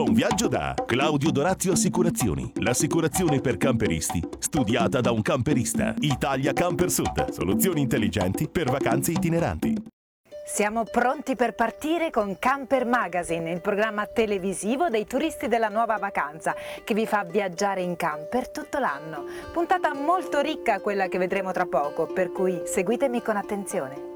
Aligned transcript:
Buon 0.00 0.14
viaggio 0.14 0.48
da 0.48 0.74
Claudio 0.86 1.30
Dorazio 1.30 1.72
Assicurazioni. 1.72 2.50
L'assicurazione 2.60 3.42
per 3.42 3.58
camperisti, 3.58 4.18
studiata 4.38 5.02
da 5.02 5.10
un 5.10 5.20
camperista. 5.20 5.94
Italia 5.98 6.54
Camper 6.54 6.90
Sud. 6.90 7.28
Soluzioni 7.28 7.82
intelligenti 7.82 8.48
per 8.48 8.70
vacanze 8.70 9.10
itineranti. 9.10 9.74
Siamo 10.46 10.84
pronti 10.84 11.36
per 11.36 11.54
partire 11.54 12.08
con 12.08 12.38
Camper 12.38 12.86
Magazine, 12.86 13.52
il 13.52 13.60
programma 13.60 14.06
televisivo 14.06 14.88
dei 14.88 15.04
turisti 15.04 15.48
della 15.48 15.68
nuova 15.68 15.98
vacanza 15.98 16.54
che 16.82 16.94
vi 16.94 17.04
fa 17.04 17.22
viaggiare 17.24 17.82
in 17.82 17.94
camper 17.96 18.48
tutto 18.48 18.78
l'anno. 18.78 19.26
Puntata 19.52 19.92
molto 19.92 20.40
ricca 20.40 20.80
quella 20.80 21.08
che 21.08 21.18
vedremo 21.18 21.52
tra 21.52 21.66
poco, 21.66 22.06
per 22.06 22.32
cui 22.32 22.62
seguitemi 22.64 23.20
con 23.20 23.36
attenzione. 23.36 24.08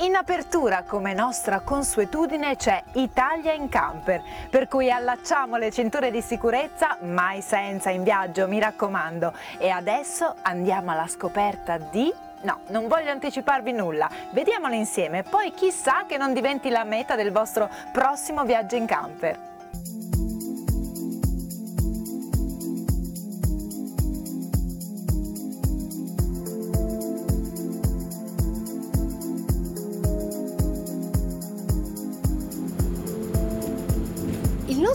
In 0.00 0.14
apertura, 0.14 0.84
come 0.84 1.12
nostra 1.12 1.58
consuetudine, 1.58 2.54
c'è 2.54 2.80
Italia 2.92 3.52
in 3.52 3.68
camper, 3.68 4.22
per 4.48 4.68
cui 4.68 4.92
allacciamo 4.92 5.56
le 5.56 5.72
cinture 5.72 6.12
di 6.12 6.22
sicurezza, 6.22 6.98
mai 7.00 7.42
senza 7.42 7.90
in 7.90 8.04
viaggio, 8.04 8.46
mi 8.46 8.60
raccomando. 8.60 9.32
E 9.58 9.70
adesso 9.70 10.36
andiamo 10.42 10.92
alla 10.92 11.08
scoperta 11.08 11.78
di... 11.78 12.14
No, 12.42 12.60
non 12.68 12.86
voglio 12.86 13.10
anticiparvi 13.10 13.72
nulla, 13.72 14.08
vediamolo 14.30 14.74
insieme, 14.74 15.24
poi 15.24 15.50
chissà 15.50 16.04
che 16.06 16.16
non 16.16 16.32
diventi 16.32 16.68
la 16.68 16.84
meta 16.84 17.16
del 17.16 17.32
vostro 17.32 17.68
prossimo 17.90 18.44
viaggio 18.44 18.76
in 18.76 18.86
camper. 18.86 19.57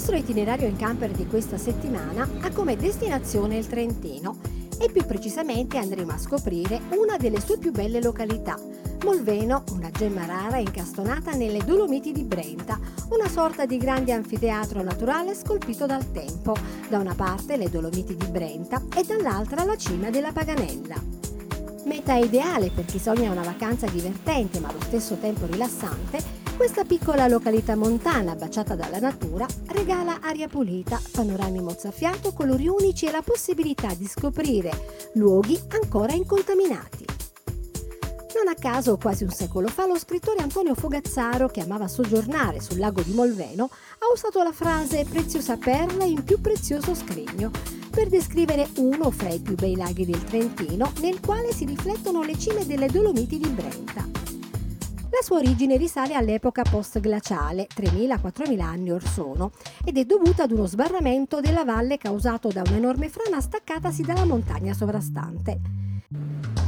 Nostro 0.03 0.21
itinerario 0.21 0.67
in 0.67 0.75
camper 0.75 1.11
di 1.11 1.25
questa 1.27 1.57
settimana 1.57 2.27
ha 2.41 2.51
come 2.51 2.75
destinazione 2.75 3.55
il 3.55 3.67
Trentino 3.67 4.35
e 4.77 4.91
più 4.91 5.05
precisamente 5.05 5.77
andremo 5.77 6.11
a 6.11 6.17
scoprire 6.17 6.81
una 6.89 7.15
delle 7.15 7.39
sue 7.39 7.57
più 7.57 7.71
belle 7.71 8.01
località, 8.01 8.59
Molveno, 9.05 9.63
una 9.71 9.89
gemma 9.91 10.25
rara 10.25 10.57
incastonata 10.57 11.31
nelle 11.31 11.63
Dolomiti 11.63 12.11
di 12.11 12.23
Brenta, 12.23 12.77
una 13.11 13.29
sorta 13.29 13.65
di 13.65 13.77
grande 13.77 14.11
anfiteatro 14.11 14.83
naturale 14.83 15.35
scolpito 15.35 15.85
dal 15.85 16.11
tempo, 16.11 16.53
da 16.89 16.97
una 16.97 17.15
parte 17.15 17.55
le 17.55 17.69
Dolomiti 17.69 18.17
di 18.17 18.27
Brenta 18.27 18.81
e 18.93 19.05
dall'altra 19.05 19.63
la 19.63 19.77
cima 19.77 20.09
della 20.09 20.33
Paganella. 20.33 20.95
Meta 21.85 22.15
ideale 22.15 22.71
per 22.71 22.83
chi 22.83 22.99
sogna 22.99 23.31
una 23.31 23.43
vacanza 23.43 23.87
divertente 23.87 24.59
ma 24.59 24.67
allo 24.67 24.81
stesso 24.81 25.15
tempo 25.15 25.45
rilassante, 25.45 26.42
questa 26.55 26.83
piccola 26.83 27.27
località 27.27 27.75
montana 27.75 28.35
baciata 28.35 28.75
dalla 28.75 28.99
natura 28.99 29.45
regala 29.67 30.19
aria 30.21 30.47
pulita, 30.47 31.01
panorami 31.11 31.61
mozzafiato, 31.61 32.31
colori 32.31 32.67
unici 32.67 33.05
e 33.05 33.11
la 33.11 33.21
possibilità 33.21 33.93
di 33.95 34.05
scoprire 34.05 34.71
luoghi 35.13 35.59
ancora 35.69 36.13
incontaminati. 36.13 37.05
Non 38.35 38.47
a 38.47 38.55
caso, 38.55 38.97
quasi 38.97 39.23
un 39.23 39.29
secolo 39.29 39.67
fa, 39.67 39.85
lo 39.87 39.97
scrittore 39.97 40.41
Antonio 40.41 40.75
Fogazzaro, 40.75 41.47
che 41.47 41.61
amava 41.61 41.87
soggiornare 41.87 42.59
sul 42.61 42.77
lago 42.77 43.01
di 43.01 43.13
Molveno, 43.13 43.65
ha 43.65 44.11
usato 44.13 44.43
la 44.43 44.51
frase 44.51 45.05
preziosa 45.09 45.57
perla 45.57 46.03
in 46.03 46.23
più 46.23 46.41
prezioso 46.41 46.93
scrigno 46.93 47.51
per 47.89 48.09
descrivere 48.09 48.67
uno 48.77 49.11
fra 49.11 49.29
i 49.29 49.39
più 49.39 49.55
bei 49.55 49.75
laghi 49.75 50.05
del 50.05 50.23
Trentino 50.23 50.91
nel 50.99 51.19
quale 51.19 51.53
si 51.53 51.65
riflettono 51.65 52.23
le 52.23 52.37
cime 52.37 52.65
delle 52.65 52.87
Dolomiti 52.87 53.37
di 53.37 53.49
Brenta. 53.49 54.32
La 55.13 55.21
sua 55.21 55.37
origine 55.37 55.77
risale 55.77 56.15
all'epoca 56.15 56.63
post-glaciale, 56.63 57.67
3.000-4.000 57.71 58.59
anni 58.61 58.89
or 58.89 59.07
sono, 59.07 59.51
ed 59.85 59.99
è 59.99 60.05
dovuta 60.05 60.43
ad 60.43 60.51
uno 60.51 60.65
sbarramento 60.65 61.39
della 61.39 61.63
valle 61.63 61.99
causato 61.99 62.47
da 62.47 62.63
un'enorme 62.65 63.09
frana 63.09 63.39
staccatasi 63.39 64.01
dalla 64.01 64.25
montagna 64.25 64.73
sovrastante. 64.73 65.59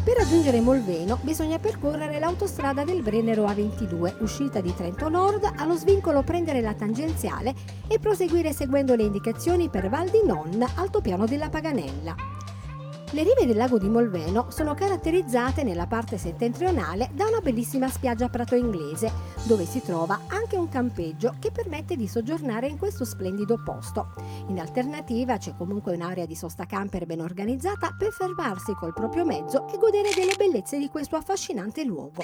Per 0.04 0.16
raggiungere 0.16 0.62
Molveno 0.62 1.18
bisogna 1.24 1.58
percorrere 1.58 2.20
l'autostrada 2.20 2.84
del 2.84 3.02
Brennero 3.02 3.48
A22, 3.48 4.18
uscita 4.20 4.62
di 4.62 4.76
Trento 4.76 5.10
Nord, 5.10 5.52
allo 5.58 5.76
svincolo 5.76 6.22
prendere 6.22 6.62
la 6.62 6.76
tangenziale 6.76 7.56
e 7.88 7.98
proseguire 7.98 8.54
seguendo 8.54 8.94
le 8.94 9.06
indicazioni 9.06 9.70
per 9.70 9.90
Val 9.90 10.10
di 10.10 10.22
Non, 10.24 10.64
altopiano 10.76 11.26
della 11.26 11.50
Paganella. 11.50 12.35
Le 13.16 13.24
rive 13.24 13.46
del 13.46 13.56
lago 13.56 13.78
di 13.78 13.88
Molveno 13.88 14.48
sono 14.50 14.74
caratterizzate 14.74 15.64
nella 15.64 15.88
parte 15.88 16.18
settentrionale 16.18 17.12
da 17.14 17.26
una 17.26 17.40
bellissima 17.40 17.88
spiaggia 17.88 18.28
prato 18.28 18.56
inglese, 18.56 19.10
dove 19.44 19.64
si 19.64 19.82
trova 19.82 20.24
anche 20.28 20.58
un 20.58 20.68
campeggio 20.68 21.36
che 21.40 21.50
permette 21.50 21.96
di 21.96 22.10
soggiornare 22.10 22.68
in 22.68 22.78
questo 22.78 23.06
splendido 23.06 23.58
posto. 23.64 24.12
In 24.48 24.60
alternativa 24.60 25.38
c'è 25.38 25.56
comunque 25.56 25.94
un'area 25.94 26.26
di 26.26 26.36
sosta 26.36 26.66
camper 26.66 27.06
ben 27.06 27.22
organizzata 27.22 27.96
per 27.98 28.12
fermarsi 28.12 28.74
col 28.74 28.92
proprio 28.92 29.24
mezzo 29.24 29.66
e 29.70 29.78
godere 29.78 30.10
delle 30.14 30.36
bellezze 30.38 30.78
di 30.78 30.90
questo 30.90 31.16
affascinante 31.16 31.86
luogo. 31.86 32.22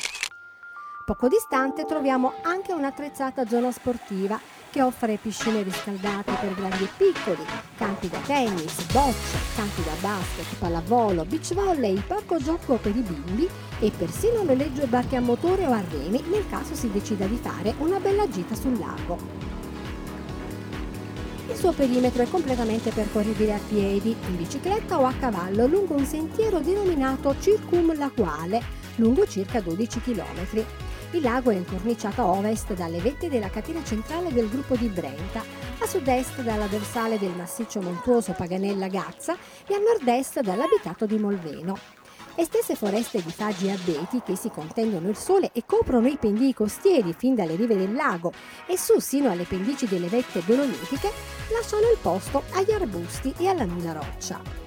Poco 1.03 1.28
distante 1.28 1.85
troviamo 1.85 2.34
anche 2.44 2.73
un'attrezzata 2.73 3.47
zona 3.47 3.72
sportiva 3.72 4.39
che 4.69 4.84
offre 4.84 5.17
piscine 5.17 5.63
riscaldate 5.63 6.31
per 6.39 6.53
grandi 6.53 6.84
e 6.84 6.89
piccoli, 6.95 7.44
campi 7.75 8.07
da 8.07 8.19
tennis, 8.19 8.85
bocce, 8.91 9.38
campi 9.56 9.84
da 9.84 9.94
basket, 10.00 10.57
pallavolo, 10.59 11.25
beach 11.25 11.53
volley, 11.56 12.01
parco 12.06 12.38
gioco 12.38 12.75
per 12.75 12.95
i 12.95 13.01
bimbi 13.01 13.50
e 13.79 13.91
persino 13.91 14.44
noleggio 14.44 14.85
barche 14.85 15.16
a 15.16 15.22
motore 15.22 15.66
o 15.66 15.72
a 15.72 15.81
remi 15.90 16.22
nel 16.29 16.47
caso 16.50 16.75
si 16.75 16.91
decida 16.91 17.25
di 17.25 17.38
fare 17.38 17.73
una 17.79 18.00
bella 18.00 18.29
gita 18.29 18.53
sul 18.53 18.78
lago. 18.78 19.17
Il 21.50 21.56
suo 21.56 21.72
perimetro 21.72 22.22
è 22.22 22.29
completamente 22.29 22.91
percorribile 22.91 23.56
a 23.56 23.59
piedi, 23.67 24.16
in 24.28 24.38
bicicletta 24.38 25.00
o 25.00 25.06
a 25.06 25.13
cavallo 25.19 25.66
lungo 25.66 25.95
un 25.95 26.06
sentiero 26.06 26.59
denominato 26.59 27.35
Circum 27.40 27.97
Laguale, 27.97 28.61
lungo 28.95 29.25
circa 29.25 29.59
12 29.59 30.00
km. 30.01 30.80
Il 31.13 31.23
lago 31.23 31.51
è 31.51 31.55
incorniciato 31.55 32.22
a 32.22 32.27
ovest 32.27 32.73
dalle 32.73 32.99
vette 32.99 33.27
della 33.27 33.49
catena 33.49 33.83
centrale 33.83 34.31
del 34.31 34.47
gruppo 34.47 34.77
di 34.77 34.88
Brenta, 34.88 35.44
a 35.79 35.85
sud-est 35.85 36.41
dalla 36.41 36.67
dorsale 36.67 37.19
del 37.19 37.35
massiccio 37.35 37.81
montuoso 37.81 38.31
Paganella 38.31 38.88
Gazza 38.88 39.35
e 39.67 39.73
a 39.73 39.77
nord-est 39.77 40.39
dall'abitato 40.39 41.05
di 41.05 41.17
Molveno. 41.17 41.77
Estese 42.35 42.75
foreste 42.75 43.22
di 43.22 43.29
faggi 43.29 43.67
e 43.67 43.72
abeti 43.72 44.22
che 44.25 44.38
si 44.38 44.49
contendono 44.49 45.09
il 45.09 45.17
sole 45.17 45.49
e 45.51 45.63
coprono 45.66 46.07
i 46.07 46.16
pendii 46.16 46.53
costieri 46.53 47.13
fin 47.13 47.35
dalle 47.35 47.57
rive 47.57 47.75
del 47.75 47.93
lago 47.93 48.31
e 48.66 48.78
su 48.78 48.99
sino 48.99 49.29
alle 49.29 49.43
pendici 49.43 49.88
delle 49.88 50.07
vette 50.07 50.41
dolomitiche 50.45 51.11
lasciano 51.51 51.89
il 51.91 51.97
posto 52.01 52.43
agli 52.53 52.72
arbusti 52.72 53.33
e 53.38 53.49
alla 53.49 53.66
nuda 53.66 53.91
roccia. 53.91 54.60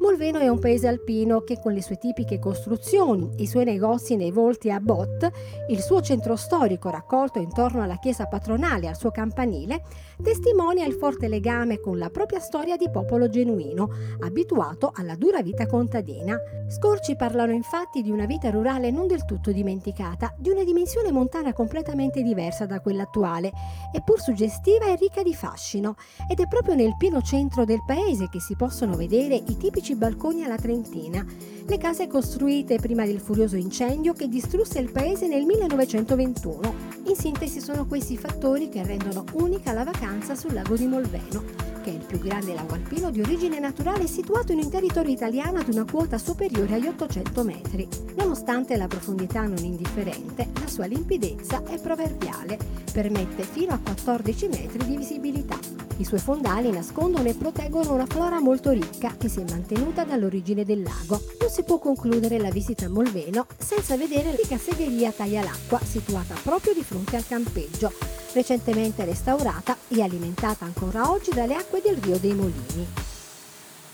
Molveno 0.00 0.38
è 0.38 0.48
un 0.48 0.58
paese 0.58 0.88
alpino 0.88 1.42
che 1.42 1.58
con 1.60 1.74
le 1.74 1.82
sue 1.82 1.98
tipiche 1.98 2.38
costruzioni, 2.38 3.28
i 3.36 3.46
suoi 3.46 3.66
negozi 3.66 4.16
nei 4.16 4.30
volti 4.30 4.70
a 4.70 4.80
bot, 4.80 5.30
il 5.68 5.82
suo 5.82 6.00
centro 6.00 6.36
storico 6.36 6.88
raccolto 6.88 7.38
intorno 7.38 7.82
alla 7.82 7.98
chiesa 7.98 8.24
patronale 8.24 8.86
e 8.86 8.88
al 8.88 8.96
suo 8.96 9.10
campanile, 9.10 9.82
testimonia 10.22 10.86
il 10.86 10.94
forte 10.94 11.28
legame 11.28 11.80
con 11.80 11.98
la 11.98 12.08
propria 12.08 12.40
storia 12.40 12.78
di 12.78 12.88
popolo 12.88 13.28
genuino, 13.28 13.90
abituato 14.20 14.90
alla 14.94 15.16
dura 15.16 15.42
vita 15.42 15.66
contadina. 15.66 16.34
Scorci 16.66 17.14
parlano 17.14 17.52
infatti 17.52 18.00
di 18.00 18.10
una 18.10 18.24
vita 18.24 18.48
rurale 18.48 18.90
non 18.90 19.06
del 19.06 19.26
tutto 19.26 19.52
dimenticata, 19.52 20.34
di 20.38 20.48
una 20.48 20.64
dimensione 20.64 21.12
montana 21.12 21.52
completamente 21.52 22.22
diversa 22.22 22.64
da 22.64 22.80
quella 22.80 23.02
attuale, 23.02 23.52
eppur 23.92 24.18
suggestiva 24.18 24.86
e 24.86 24.96
ricca 24.96 25.22
di 25.22 25.34
fascino, 25.34 25.96
ed 26.26 26.40
è 26.40 26.46
proprio 26.46 26.74
nel 26.74 26.96
pieno 26.96 27.20
centro 27.20 27.66
del 27.66 27.82
paese 27.86 28.30
che 28.30 28.40
si 28.40 28.56
possono 28.56 28.96
vedere 28.96 29.34
i 29.34 29.56
tipici 29.58 29.88
balconi 29.94 30.44
alla 30.44 30.56
Trentina, 30.56 31.24
le 31.66 31.78
case 31.78 32.06
costruite 32.06 32.76
prima 32.76 33.04
del 33.04 33.20
furioso 33.20 33.56
incendio 33.56 34.12
che 34.12 34.28
distrusse 34.28 34.78
il 34.78 34.90
paese 34.90 35.28
nel 35.28 35.44
1921. 35.44 36.74
In 37.04 37.16
sintesi 37.16 37.60
sono 37.60 37.86
questi 37.86 38.16
fattori 38.16 38.68
che 38.68 38.82
rendono 38.82 39.24
unica 39.34 39.72
la 39.72 39.84
vacanza 39.84 40.34
sul 40.34 40.52
lago 40.52 40.76
di 40.76 40.86
Molveno. 40.86 41.42
Che 41.80 41.90
è 41.90 41.94
il 41.94 42.04
più 42.04 42.18
grande 42.18 42.54
lago 42.54 42.74
alpino 42.74 43.10
di 43.10 43.20
origine 43.20 43.58
naturale 43.58 44.06
situato 44.06 44.52
in 44.52 44.58
un 44.58 44.70
territorio 44.70 45.12
italiano 45.12 45.58
ad 45.58 45.68
una 45.68 45.84
quota 45.84 46.18
superiore 46.18 46.74
agli 46.74 46.86
800 46.86 47.44
metri. 47.44 47.88
Nonostante 48.16 48.76
la 48.76 48.86
profondità 48.86 49.42
non 49.42 49.58
indifferente, 49.58 50.48
la 50.58 50.66
sua 50.66 50.86
limpidezza 50.86 51.62
è 51.64 51.78
proverbiale, 51.80 52.58
permette 52.92 53.42
fino 53.42 53.72
a 53.72 53.78
14 53.78 54.48
metri 54.48 54.84
di 54.84 54.96
visibilità. 54.96 55.58
I 55.96 56.04
suoi 56.04 56.20
fondali 56.20 56.70
nascondono 56.70 57.28
e 57.28 57.34
proteggono 57.34 57.92
una 57.92 58.06
flora 58.06 58.40
molto 58.40 58.70
ricca 58.70 59.14
che 59.18 59.28
si 59.28 59.40
è 59.40 59.44
mantenuta 59.50 60.04
dall'origine 60.04 60.64
del 60.64 60.82
lago. 60.82 61.20
Non 61.38 61.50
si 61.50 61.62
può 61.62 61.78
concludere 61.78 62.38
la 62.38 62.50
visita 62.50 62.86
a 62.86 62.88
Molveno 62.88 63.46
senza 63.58 63.96
vedere 63.96 64.32
l'antica 64.40 64.56
segheria 64.56 65.12
Taglia 65.12 65.42
l'acqua 65.42 65.78
situata 65.82 66.34
proprio 66.42 66.72
di 66.74 66.82
fronte 66.82 67.16
al 67.16 67.26
campeggio, 67.26 67.92
recentemente 68.32 69.04
restaurata 69.04 69.76
e 69.88 70.02
alimentata 70.02 70.64
ancora 70.64 71.10
oggi 71.10 71.30
dalle 71.32 71.54
acque 71.54 71.80
del 71.82 71.96
Rio 71.96 72.18
dei 72.18 72.34
Molini. 72.34 72.86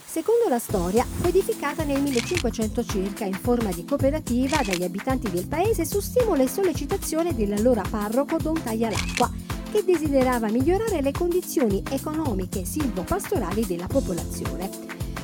Secondo 0.05 0.47
la 0.47 0.57
storia, 0.57 1.05
fu 1.05 1.27
edificata 1.27 1.83
nel 1.83 2.01
1500 2.01 2.83
circa 2.85 3.25
in 3.25 3.33
forma 3.33 3.71
di 3.71 3.85
cooperativa 3.85 4.61
dagli 4.63 4.83
abitanti 4.83 5.29
del 5.29 5.47
paese 5.47 5.85
su 5.85 5.99
stimolo 5.99 6.41
e 6.41 6.47
sollecitazione 6.47 7.35
dell'allora 7.35 7.83
parroco 7.87 8.37
Don 8.37 8.59
Taglialacqua, 8.61 9.31
che 9.71 9.83
desiderava 9.83 10.49
migliorare 10.49 11.01
le 11.01 11.11
condizioni 11.11 11.83
economiche 11.91 12.61
e 12.61 12.65
silvopastorali 12.65 13.65
della 13.65 13.87
popolazione. 13.87 14.69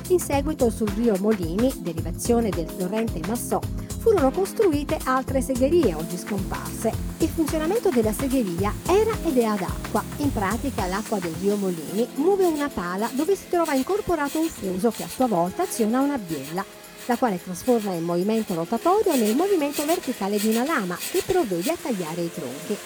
In 0.08 0.20
seguito 0.20 0.70
sul 0.70 0.90
rio 0.90 1.16
Molini, 1.18 1.72
derivazione 1.78 2.50
del 2.50 2.66
torrente 2.76 3.20
Massò, 3.26 3.58
furono 4.04 4.30
costruite 4.30 4.98
altre 5.04 5.40
segherie 5.40 5.94
oggi 5.94 6.18
scomparse. 6.18 6.92
Il 7.20 7.28
funzionamento 7.30 7.88
della 7.88 8.12
segheria 8.12 8.70
era 8.86 9.16
ed 9.24 9.38
è 9.38 9.44
ad 9.44 9.62
acqua. 9.62 10.04
In 10.18 10.30
pratica 10.30 10.84
l'acqua 10.84 11.18
del 11.18 11.32
rio 11.40 11.56
Molini 11.56 12.06
muove 12.16 12.44
una 12.44 12.68
pala 12.68 13.08
dove 13.14 13.34
si 13.34 13.48
trova 13.48 13.72
incorporato 13.72 14.38
un 14.38 14.48
fuso 14.48 14.90
che 14.90 15.04
a 15.04 15.08
sua 15.08 15.26
volta 15.26 15.62
aziona 15.62 16.02
una 16.02 16.18
biella 16.18 16.62
la 17.06 17.16
quale 17.16 17.42
trasforma 17.42 17.94
il 17.94 18.02
movimento 18.02 18.52
rotatorio 18.52 19.14
nel 19.16 19.34
movimento 19.34 19.86
verticale 19.86 20.38
di 20.38 20.48
una 20.48 20.64
lama 20.64 20.98
che 20.98 21.22
provvede 21.24 21.70
a 21.70 21.76
tagliare 21.80 22.20
i 22.20 22.30
tronchi. 22.30 22.76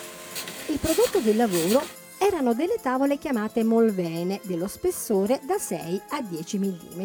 Il 0.67 0.79
prodotto 0.79 1.19
del 1.19 1.35
lavoro 1.35 1.83
erano 2.19 2.55
delle 2.55 2.79
tavole 2.81 3.19
chiamate 3.19 3.65
molvene 3.65 4.41
dello 4.45 4.69
spessore 4.69 5.41
da 5.45 5.59
6 5.59 6.01
a 6.11 6.23
10 6.23 6.59
mm 6.59 7.03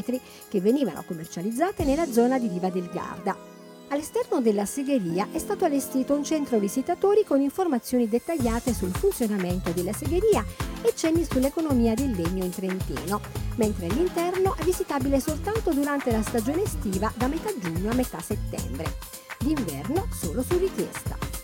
che 0.50 0.62
venivano 0.62 1.04
commercializzate 1.04 1.84
nella 1.84 2.12
zona 2.12 2.38
di 2.38 2.48
Riva 2.48 2.70
del 2.70 2.90
Garda. 2.94 3.53
All'esterno 3.94 4.42
della 4.42 4.66
segheria 4.66 5.28
è 5.32 5.38
stato 5.38 5.66
allestito 5.66 6.16
un 6.16 6.24
centro 6.24 6.58
visitatori 6.58 7.24
con 7.24 7.40
informazioni 7.42 8.10
dettagliate 8.10 8.74
sul 8.74 8.90
funzionamento 8.90 9.70
della 9.70 9.94
segheria 9.94 10.44
e 10.82 10.96
cenni 10.96 11.24
sull'economia 11.24 11.94
del 11.94 12.10
legno 12.10 12.44
in 12.44 12.50
Trentino, 12.50 13.22
mentre 13.58 13.86
l'interno 13.90 14.56
è 14.56 14.64
visitabile 14.64 15.20
soltanto 15.20 15.74
durante 15.74 16.12
la 16.12 16.24
stagione 16.24 16.64
estiva 16.64 17.14
da 17.16 17.28
metà 17.28 17.52
giugno 17.56 17.92
a 17.92 17.94
metà 17.94 18.20
settembre. 18.20 18.98
D'inverno 19.38 20.08
solo 20.12 20.42
su 20.42 20.58
richiesta. 20.58 21.43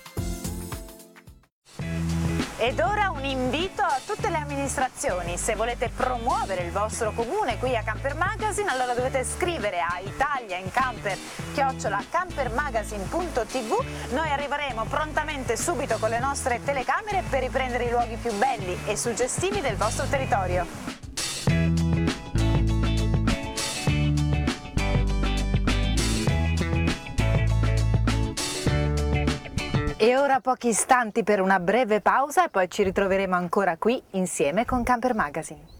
Ed 2.61 2.77
ora 2.81 3.09
un 3.09 3.23
invito 3.23 3.81
a 3.81 4.01
tutte 4.05 4.27
le 4.29 4.35
amministrazioni, 4.35 5.37
se 5.37 5.55
volete 5.55 5.89
promuovere 5.95 6.63
il 6.63 6.71
vostro 6.71 7.13
comune 7.13 7.57
qui 7.57 7.73
a 7.73 7.83
Camper 7.83 8.15
Magazine 8.15 8.69
allora 8.69 8.93
dovete 8.93 9.23
scrivere 9.23 9.79
a 9.79 9.97
Italia 10.03 10.57
in 10.57 10.69
Camper 10.69 11.17
chiocciola 11.53 12.03
noi 14.09 14.29
arriveremo 14.29 14.83
prontamente 14.89 15.55
subito 15.55 15.99
con 15.99 16.09
le 16.09 16.19
nostre 16.19 16.61
telecamere 16.61 17.23
per 17.29 17.43
riprendere 17.43 17.85
i 17.85 17.91
luoghi 17.91 18.17
più 18.17 18.33
belli 18.33 18.77
e 18.85 18.97
suggestivi 18.97 19.61
del 19.61 19.77
vostro 19.77 20.05
territorio. 20.07 20.98
E 30.01 30.15
ora 30.15 30.39
pochi 30.39 30.69
istanti 30.69 31.23
per 31.25 31.41
una 31.41 31.59
breve 31.59 31.99
pausa 31.99 32.45
e 32.45 32.49
poi 32.49 32.69
ci 32.69 32.83
ritroveremo 32.83 33.35
ancora 33.35 33.75
qui 33.75 34.01
insieme 34.11 34.63
con 34.63 34.81
Camper 34.81 35.13
Magazine. 35.13 35.78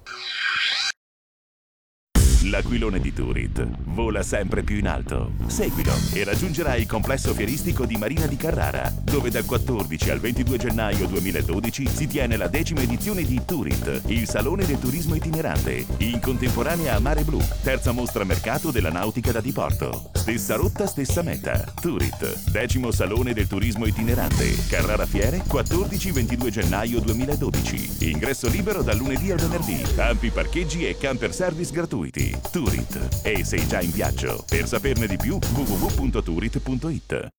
L'aquilone 2.50 3.00
di 3.00 3.14
Turit 3.14 3.64
vola 3.86 4.24
sempre 4.24 4.64
più 4.64 4.78
in 4.78 4.88
alto. 4.88 5.34
Seguilo 5.46 5.94
e 6.14 6.24
raggiungerai 6.24 6.82
il 6.82 6.88
complesso 6.88 7.34
fieristico 7.36 7.86
di 7.86 7.96
Marina 7.96 8.26
di 8.26 8.38
Carrara, 8.38 8.92
dove 9.04 9.30
dal 9.30 9.46
14 9.46 10.10
al 10.10 10.20
22 10.20 10.58
gennaio 10.58 11.06
2012 11.06 11.88
si 11.88 12.08
tiene 12.08 12.38
la 12.38 12.48
decima 12.48 12.82
edizione 12.82 13.24
di 13.24 13.40
Turit, 13.46 14.02
il 14.08 14.28
salone 14.28 14.66
del 14.66 14.80
turismo 14.80 15.14
itinerante, 15.14 15.86
in 15.98 16.20
contemporanea 16.20 16.96
a 16.96 17.00
Mare 17.00 17.24
Blu, 17.24 17.40
terza 17.62 17.92
mostra 17.92 18.24
mercato 18.24 18.72
della 18.72 18.90
nautica 18.90 19.32
da 19.32 19.42
diporto. 19.42 20.10
Stessa 20.14 20.56
rotta, 20.56 20.88
stessa 20.88 21.22
meta. 21.22 21.72
Turit, 21.80 22.50
decimo 22.50 22.90
salone 22.92 23.34
del 23.34 23.48
turismo 23.48 23.86
itinerante. 23.86 24.56
Carrara 24.68 25.06
Fiere, 25.06 25.44
14-22 25.48 26.50
gennaio 26.50 27.00
2012. 27.00 28.10
Ingresso 28.10 28.48
libero 28.48 28.82
dal 28.82 28.98
lunedì 28.98 29.32
al 29.32 29.40
venerdì. 29.40 29.82
Campi, 29.94 30.30
parcheggi 30.30 30.88
e 30.88 30.98
camper 30.98 31.34
service 31.34 31.72
gratuiti. 31.72 32.39
Turit. 32.52 33.22
E 33.24 33.44
sei 33.44 33.68
già 33.68 33.82
in 33.82 33.92
viaggio. 33.92 34.44
Per 34.48 34.68
saperne 34.68 35.08
di 35.08 35.18
più 35.18 35.38
www.turit.it. 35.54 37.39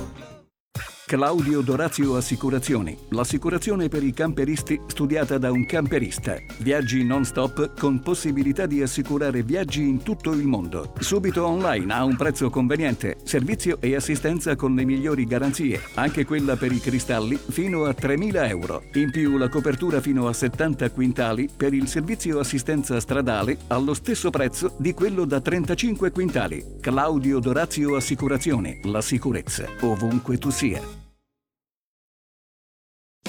Claudio 1.11 1.59
Dorazio 1.59 2.15
Assicurazioni, 2.15 2.97
l'assicurazione 3.09 3.89
per 3.89 4.01
i 4.01 4.13
camperisti 4.13 4.79
studiata 4.87 5.37
da 5.37 5.51
un 5.51 5.65
camperista. 5.65 6.37
Viaggi 6.59 7.03
non 7.03 7.25
stop 7.25 7.77
con 7.77 7.99
possibilità 7.99 8.65
di 8.65 8.81
assicurare 8.81 9.43
viaggi 9.43 9.81
in 9.81 10.03
tutto 10.03 10.31
il 10.31 10.47
mondo. 10.47 10.93
Subito 10.99 11.45
online 11.45 11.93
a 11.93 12.05
un 12.05 12.15
prezzo 12.15 12.49
conveniente, 12.49 13.17
servizio 13.25 13.81
e 13.81 13.93
assistenza 13.93 14.55
con 14.55 14.73
le 14.73 14.85
migliori 14.85 15.25
garanzie, 15.25 15.81
anche 15.95 16.23
quella 16.23 16.55
per 16.55 16.71
i 16.71 16.79
cristalli 16.79 17.35
fino 17.35 17.83
a 17.83 17.89
3.000 17.89 18.47
euro. 18.47 18.83
In 18.93 19.11
più 19.11 19.35
la 19.35 19.49
copertura 19.49 19.99
fino 19.99 20.29
a 20.29 20.33
70 20.33 20.91
quintali 20.91 21.49
per 21.53 21.73
il 21.73 21.89
servizio 21.89 22.39
assistenza 22.39 22.97
stradale 23.01 23.57
allo 23.67 23.93
stesso 23.95 24.29
prezzo 24.29 24.75
di 24.77 24.93
quello 24.93 25.25
da 25.25 25.41
35 25.41 26.09
quintali. 26.11 26.77
Claudio 26.79 27.39
Dorazio 27.39 27.97
Assicurazioni, 27.97 28.79
la 28.83 29.01
sicurezza 29.01 29.67
ovunque 29.81 30.37
tu 30.37 30.49
sia. 30.49 31.00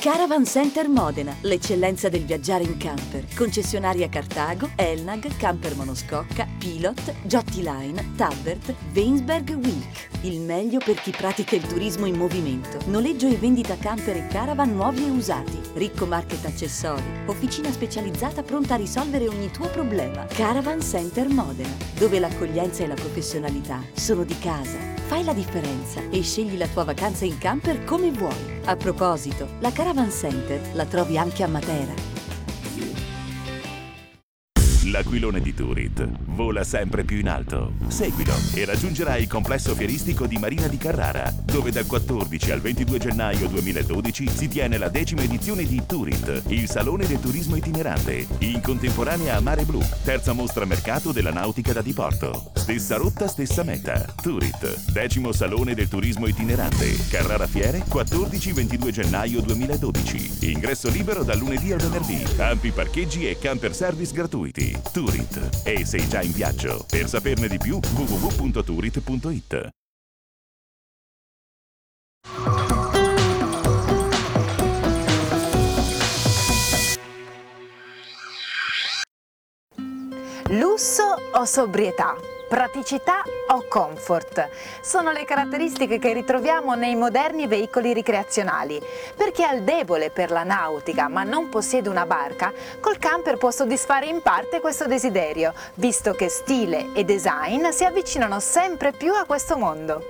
Caravan 0.02 0.44
Center 0.44 0.88
Modena, 0.88 1.32
l'eccellenza 1.42 2.09
del 2.09 2.25
viaggiare 2.25 2.64
in 2.64 2.76
camper. 2.76 3.25
Concessionaria 3.37 4.09
Cartago, 4.09 4.71
Elnag, 4.75 5.37
Camper 5.37 5.76
Monoscocca, 5.76 6.44
Pilot, 6.59 7.14
Jotti 7.23 7.62
Line, 7.62 8.11
Tabbert, 8.16 8.75
Weinsberg 8.92 9.50
Wilk. 9.50 10.09
Il 10.23 10.40
meglio 10.40 10.80
per 10.85 11.00
chi 11.00 11.12
pratica 11.12 11.54
il 11.54 11.64
turismo 11.64 12.06
in 12.06 12.16
movimento. 12.16 12.78
Noleggio 12.87 13.28
e 13.28 13.37
vendita 13.37 13.76
camper 13.76 14.16
e 14.16 14.26
caravan 14.26 14.75
nuovi 14.75 15.06
e 15.06 15.11
usati. 15.11 15.61
Ricco 15.75 16.04
market 16.04 16.44
accessori. 16.47 17.04
Officina 17.26 17.71
specializzata 17.71 18.42
pronta 18.42 18.75
a 18.75 18.78
risolvere 18.78 19.28
ogni 19.28 19.52
tuo 19.52 19.68
problema. 19.68 20.25
Caravan 20.25 20.80
Center 20.80 21.28
Modena, 21.28 21.76
dove 21.97 22.18
l'accoglienza 22.18 22.82
e 22.82 22.88
la 22.88 22.94
professionalità 22.94 23.80
sono 23.92 24.25
di 24.25 24.37
casa. 24.40 25.01
Fai 25.12 25.25
la 25.25 25.35
differenza 25.35 26.00
e 26.09 26.23
scegli 26.23 26.57
la 26.57 26.66
tua 26.66 26.85
vacanza 26.85 27.26
in 27.26 27.37
camper 27.37 27.85
come 27.85 28.11
vuoi. 28.11 28.61
A 28.64 28.76
proposito, 28.76 29.47
la 29.59 29.71
Caravan 29.71 30.11
Center 30.11 30.59
la 30.73 30.87
trovi 30.87 31.19
anche 31.19 31.42
a 31.42 31.49
Matera. 31.49 32.12
L'aquilone 35.02 35.40
di 35.40 35.52
Turit 35.52 36.09
vola 36.26 36.62
sempre 36.62 37.02
più 37.02 37.18
in 37.18 37.28
alto. 37.28 37.73
Seguilo 37.88 38.35
e 38.54 38.64
raggiungerai 38.64 39.23
il 39.23 39.28
complesso 39.28 39.75
fieristico 39.75 40.28
di 40.28 40.38
Marina 40.38 40.68
di 40.68 40.76
Carrara, 40.76 41.35
dove 41.42 41.73
dal 41.73 41.87
14 41.87 42.52
al 42.52 42.61
22 42.61 42.99
gennaio 42.99 43.49
2012 43.49 44.28
si 44.28 44.47
tiene 44.47 44.78
la 44.78 44.88
decima 44.88 45.23
edizione 45.23 45.66
di 45.66 45.82
Turit, 45.85 46.44
il 46.47 46.68
salone 46.68 47.04
del 47.09 47.18
turismo 47.18 47.56
itinerante, 47.56 48.28
in 48.38 48.61
contemporanea 48.61 49.37
a 49.37 49.40
Mare 49.40 49.64
Blu, 49.64 49.80
terza 50.04 50.35
mostra 50.35 50.64
mercato 50.64 51.11
della 51.11 51.32
nautica 51.32 51.73
da 51.73 51.82
diporto. 51.82 52.52
Stessa 52.54 52.97
rotta, 52.97 53.26
stessa 53.26 53.64
meta. 53.64 54.06
Turit, 54.23 54.92
decimo 54.92 55.32
salone 55.32 55.75
del 55.75 55.88
turismo 55.88 56.28
itinerante. 56.28 56.97
Carrara 57.09 57.49
Fiere, 57.49 57.82
14-22 57.90 58.90
gennaio 58.90 59.40
2012. 59.40 60.50
Ingresso 60.52 60.88
libero 60.90 61.25
dal 61.25 61.38
lunedì 61.38 61.73
al 61.73 61.80
venerdì. 61.80 62.23
Ampi 62.40 62.71
parcheggi 62.71 63.28
e 63.28 63.37
camper 63.37 63.75
service 63.75 64.12
gratuiti. 64.12 64.90
Turit. 64.93 65.65
E 65.65 65.85
sei 65.85 66.07
già 66.07 66.21
in 66.23 66.33
viaggio. 66.33 66.85
Per 66.89 67.09
saperne 67.09 67.49
di 67.49 67.59
più 67.59 67.81
www.turit.it. 67.95 69.71
Lusso 80.51 81.17
o 81.33 81.45
sobrietà? 81.47 82.15
Praticità 82.52 83.23
o 83.49 83.64
comfort? 83.66 84.50
Sono 84.82 85.11
le 85.11 85.25
caratteristiche 85.25 85.99
che 85.99 86.12
ritroviamo 86.12 86.75
nei 86.75 86.94
moderni 86.94 87.47
veicoli 87.47 87.94
ricreazionali. 87.94 88.78
Per 89.16 89.30
chi 89.30 89.42
ha 89.42 89.54
il 89.54 89.62
debole 89.62 90.11
per 90.11 90.30
la 90.30 90.42
nautica 90.42 91.09
ma 91.09 91.23
non 91.23 91.49
possiede 91.49 91.88
una 91.88 92.04
barca, 92.04 92.52
col 92.78 92.99
camper 92.99 93.38
può 93.38 93.50
soddisfare 93.50 94.04
in 94.04 94.21
parte 94.21 94.61
questo 94.61 94.85
desiderio, 94.87 95.54
visto 95.76 96.12
che 96.12 96.28
stile 96.28 96.92
e 96.92 97.04
design 97.04 97.71
si 97.71 97.87
avvicinano 97.87 98.38
sempre 98.38 98.92
più 98.92 99.14
a 99.14 99.25
questo 99.25 99.56
mondo. 99.56 100.02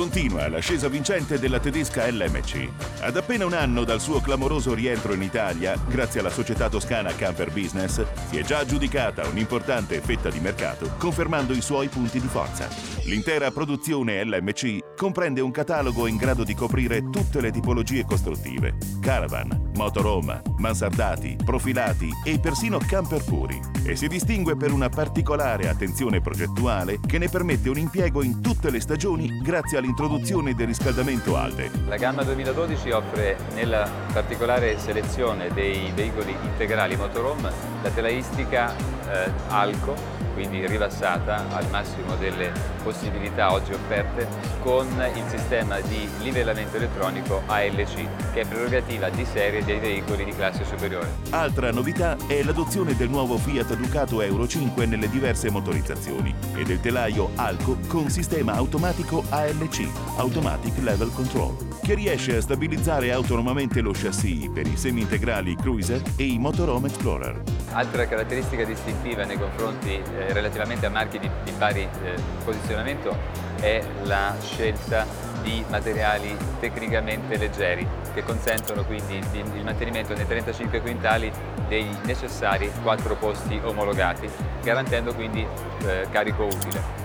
Continua 0.00 0.48
l'ascesa 0.48 0.88
vincente 0.88 1.38
della 1.38 1.60
tedesca 1.60 2.10
LMC. 2.10 2.70
Ad 3.00 3.18
appena 3.18 3.44
un 3.44 3.52
anno 3.52 3.84
dal 3.84 4.00
suo 4.00 4.22
clamoroso 4.22 4.72
rientro 4.72 5.12
in 5.12 5.20
Italia, 5.20 5.78
grazie 5.88 6.20
alla 6.20 6.30
società 6.30 6.70
toscana 6.70 7.14
Camper 7.14 7.52
Business, 7.52 8.02
si 8.30 8.38
è 8.38 8.42
già 8.42 8.60
aggiudicata 8.60 9.28
un'importante 9.28 10.00
fetta 10.00 10.30
di 10.30 10.40
mercato, 10.40 10.94
confermando 10.96 11.52
i 11.52 11.60
suoi 11.60 11.88
punti 11.88 12.18
di 12.18 12.28
forza. 12.28 12.66
L'intera 13.04 13.50
produzione 13.50 14.24
LMC 14.24 14.94
comprende 14.96 15.42
un 15.42 15.50
catalogo 15.50 16.06
in 16.06 16.16
grado 16.16 16.44
di 16.44 16.54
coprire 16.54 17.10
tutte 17.10 17.42
le 17.42 17.50
tipologie 17.50 18.06
costruttive: 18.06 18.76
caravan, 19.02 19.72
motorhome, 19.74 20.40
mansardati, 20.56 21.36
profilati 21.44 22.08
e 22.24 22.38
persino 22.38 22.78
camper 22.78 23.22
puri. 23.24 23.60
E 23.84 23.96
si 23.96 24.08
distingue 24.08 24.56
per 24.56 24.72
una 24.72 24.88
particolare 24.88 25.68
attenzione 25.68 26.20
progettuale 26.20 27.00
che 27.04 27.18
ne 27.18 27.28
permette 27.28 27.68
un 27.68 27.78
impiego 27.78 28.22
in 28.22 28.40
tutte 28.40 28.70
le 28.70 28.80
stagioni 28.80 29.40
grazie 29.42 29.78
all'introduzione 29.90 30.54
del 30.54 30.68
riscaldamento 30.68 31.36
ALDE. 31.36 31.70
La 31.86 31.96
gamma 31.96 32.22
2012 32.22 32.90
offre 32.90 33.36
nella 33.54 33.90
particolare 34.12 34.78
selezione 34.78 35.52
dei 35.52 35.90
veicoli 35.94 36.34
integrali 36.42 36.96
motorhome 36.96 37.50
la 37.82 37.90
telaistica 37.90 38.72
eh, 39.10 39.30
Alco 39.48 40.20
quindi 40.32 40.66
rilassata 40.66 41.44
al 41.50 41.68
massimo 41.70 42.14
delle 42.16 42.52
possibilità 42.82 43.52
oggi 43.52 43.72
offerte 43.72 44.26
con 44.62 44.86
il 45.14 45.24
sistema 45.28 45.80
di 45.80 46.08
livellamento 46.22 46.76
elettronico 46.76 47.42
ALC 47.46 48.32
che 48.32 48.40
è 48.40 48.46
prerogativa 48.46 49.10
di 49.10 49.24
serie 49.24 49.64
dei 49.64 49.78
veicoli 49.78 50.24
di 50.24 50.32
classe 50.32 50.64
superiore. 50.64 51.08
Altra 51.30 51.70
novità 51.72 52.16
è 52.26 52.42
l'adozione 52.42 52.96
del 52.96 53.10
nuovo 53.10 53.36
Fiat 53.36 53.74
Ducato 53.74 54.22
Euro 54.22 54.46
5 54.46 54.86
nelle 54.86 55.10
diverse 55.10 55.50
motorizzazioni 55.50 56.34
e 56.54 56.64
del 56.64 56.80
telaio 56.80 57.30
Alco 57.34 57.76
con 57.86 58.08
sistema 58.08 58.54
automatico 58.54 59.24
ALC, 59.28 59.86
Automatic 60.16 60.78
Level 60.78 61.12
Control 61.12 61.69
che 61.90 61.96
riesce 61.96 62.36
a 62.36 62.40
stabilizzare 62.40 63.10
autonomamente 63.10 63.80
lo 63.80 63.90
chassis 63.92 64.48
per 64.50 64.64
i 64.64 64.76
semi-integrali 64.76 65.56
Cruiser 65.56 66.00
e 66.14 66.22
i 66.22 66.38
Motorhome 66.38 66.86
Explorer. 66.86 67.42
Altra 67.72 68.06
caratteristica 68.06 68.62
distintiva 68.62 69.24
nei 69.24 69.36
confronti 69.36 69.94
eh, 69.94 70.32
relativamente 70.32 70.86
a 70.86 70.90
marchi 70.90 71.18
di, 71.18 71.28
di 71.42 71.50
pari 71.58 71.80
eh, 71.80 72.14
posizionamento 72.44 73.16
è 73.58 73.82
la 74.04 74.36
scelta 74.40 75.04
di 75.42 75.64
materiali 75.68 76.36
tecnicamente 76.60 77.36
leggeri 77.36 77.84
che 78.14 78.22
consentono 78.22 78.84
quindi 78.84 79.16
il 79.16 79.64
mantenimento 79.64 80.14
nei 80.14 80.28
35 80.28 80.80
quintali 80.82 81.32
dei 81.66 81.88
necessari 82.04 82.70
4 82.84 83.16
posti 83.16 83.60
omologati, 83.64 84.28
garantendo 84.62 85.12
quindi 85.12 85.44
eh, 85.86 86.06
carico 86.12 86.44
utile. 86.44 86.99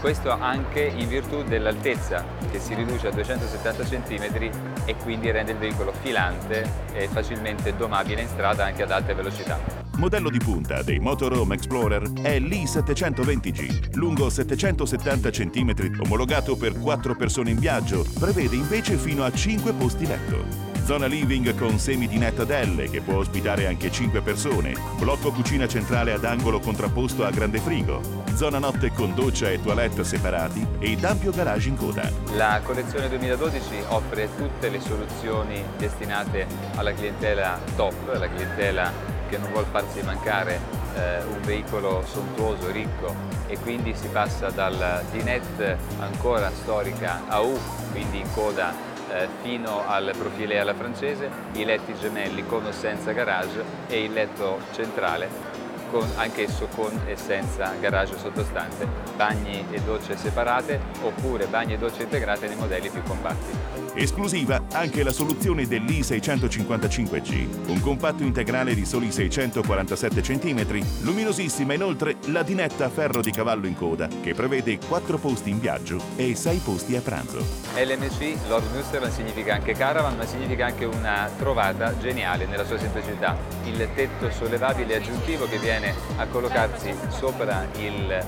Questo 0.00 0.30
anche 0.30 0.80
in 0.80 1.08
virtù 1.08 1.42
dell'altezza 1.42 2.24
che 2.52 2.60
si 2.60 2.74
riduce 2.74 3.08
a 3.08 3.10
270 3.10 3.82
cm 3.82 4.50
e 4.84 4.94
quindi 5.02 5.28
rende 5.32 5.52
il 5.52 5.58
veicolo 5.58 5.92
filante 5.92 6.66
e 6.92 7.08
facilmente 7.08 7.74
domabile 7.74 8.22
in 8.22 8.28
strada 8.28 8.64
anche 8.64 8.84
ad 8.84 8.92
alte 8.92 9.12
velocità. 9.14 9.58
Modello 9.96 10.30
di 10.30 10.38
punta 10.38 10.82
dei 10.84 11.00
Motorhome 11.00 11.56
Explorer 11.56 12.12
è 12.22 12.38
l'I720G, 12.38 13.96
lungo 13.96 14.30
770 14.30 15.30
cm, 15.30 15.74
omologato 16.04 16.56
per 16.56 16.78
4 16.78 17.16
persone 17.16 17.50
in 17.50 17.58
viaggio, 17.58 18.06
prevede 18.20 18.54
invece 18.54 18.96
fino 18.96 19.24
a 19.24 19.32
5 19.32 19.72
posti 19.72 20.06
letto. 20.06 20.77
Zona 20.88 21.04
living 21.04 21.54
con 21.54 21.78
semi 21.78 22.08
di 22.08 22.16
netta 22.16 22.44
L 22.44 22.88
che 22.88 23.02
può 23.02 23.16
ospitare 23.16 23.66
anche 23.66 23.92
5 23.92 24.22
persone. 24.22 24.72
Blocco 24.98 25.30
cucina 25.32 25.68
centrale 25.68 26.14
ad 26.14 26.24
angolo 26.24 26.60
contrapposto 26.60 27.26
a 27.26 27.30
grande 27.30 27.58
frigo. 27.58 28.00
Zona 28.32 28.58
notte 28.58 28.90
con 28.94 29.14
doccia 29.14 29.50
e 29.50 29.60
toilette 29.60 30.02
separati 30.02 30.66
ed 30.78 31.04
ampio 31.04 31.30
garage 31.30 31.68
in 31.68 31.76
coda. 31.76 32.10
La 32.36 32.62
collezione 32.64 33.10
2012 33.10 33.82
offre 33.88 34.30
tutte 34.34 34.70
le 34.70 34.80
soluzioni 34.80 35.62
destinate 35.76 36.46
alla 36.76 36.94
clientela 36.94 37.60
top, 37.76 38.08
alla 38.14 38.30
clientela 38.30 38.90
che 39.28 39.36
non 39.36 39.50
vuole 39.52 39.66
farsi 39.70 40.00
mancare 40.00 40.58
eh, 40.94 41.22
un 41.22 41.42
veicolo 41.42 42.02
sontuoso, 42.10 42.70
ricco 42.70 43.14
e 43.46 43.58
quindi 43.58 43.94
si 43.94 44.08
passa 44.08 44.48
dal 44.48 45.04
dinette 45.12 45.76
ancora 45.98 46.50
storica 46.50 47.24
a 47.28 47.40
U, 47.40 47.58
quindi 47.92 48.20
in 48.20 48.32
coda 48.32 48.87
eh, 49.10 49.28
fino 49.42 49.86
al 49.86 50.12
profile 50.16 50.58
alla 50.58 50.74
francese, 50.74 51.30
i 51.52 51.64
letti 51.64 51.94
gemelli 51.94 52.44
con 52.46 52.64
o 52.64 52.72
senza 52.72 53.12
garage 53.12 53.64
e 53.88 54.04
il 54.04 54.12
letto 54.12 54.60
centrale 54.72 55.57
con, 55.90 56.06
anch'esso 56.16 56.68
con 56.74 56.90
e 57.06 57.16
senza 57.16 57.74
garage 57.80 58.18
sottostante, 58.18 58.86
bagni 59.16 59.64
e 59.70 59.80
docce 59.80 60.16
separate 60.16 60.80
oppure 61.02 61.46
bagni 61.46 61.74
e 61.74 61.78
docce 61.78 62.02
integrate 62.02 62.48
nei 62.48 62.56
modelli 62.56 62.88
più 62.88 63.02
compatti. 63.02 63.76
Esclusiva 63.94 64.62
anche 64.72 65.02
la 65.02 65.12
soluzione 65.12 65.66
dell'I655G, 65.66 67.68
un 67.68 67.80
compatto 67.80 68.22
integrale 68.22 68.74
di 68.74 68.84
soli 68.84 69.10
647 69.10 70.20
cm, 70.20 70.84
luminosissima 71.00 71.74
inoltre 71.74 72.16
la 72.26 72.42
dinetta 72.42 72.84
a 72.84 72.90
ferro 72.90 73.20
di 73.20 73.32
cavallo 73.32 73.66
in 73.66 73.74
coda, 73.74 74.08
che 74.22 74.34
prevede 74.34 74.78
4 74.86 75.18
posti 75.18 75.50
in 75.50 75.58
viaggio 75.58 76.00
e 76.16 76.34
6 76.34 76.58
posti 76.58 76.96
a 76.96 77.00
pranzo. 77.00 77.38
LMC, 77.74 78.48
Lord 78.48 78.70
Musterland 78.72 79.12
significa 79.12 79.54
anche 79.54 79.72
caravan, 79.72 80.16
ma 80.16 80.26
significa 80.26 80.66
anche 80.66 80.84
una 80.84 81.28
trovata 81.36 81.96
geniale 81.98 82.46
nella 82.46 82.64
sua 82.64 82.78
semplicità. 82.78 83.36
Il 83.64 83.88
tetto 83.94 84.30
sollevabile 84.30 84.96
aggiuntivo 84.96 85.48
che 85.48 85.58
viene 85.58 85.77
a 86.16 86.26
collocarsi 86.26 86.92
sopra 87.08 87.66
il 87.76 88.24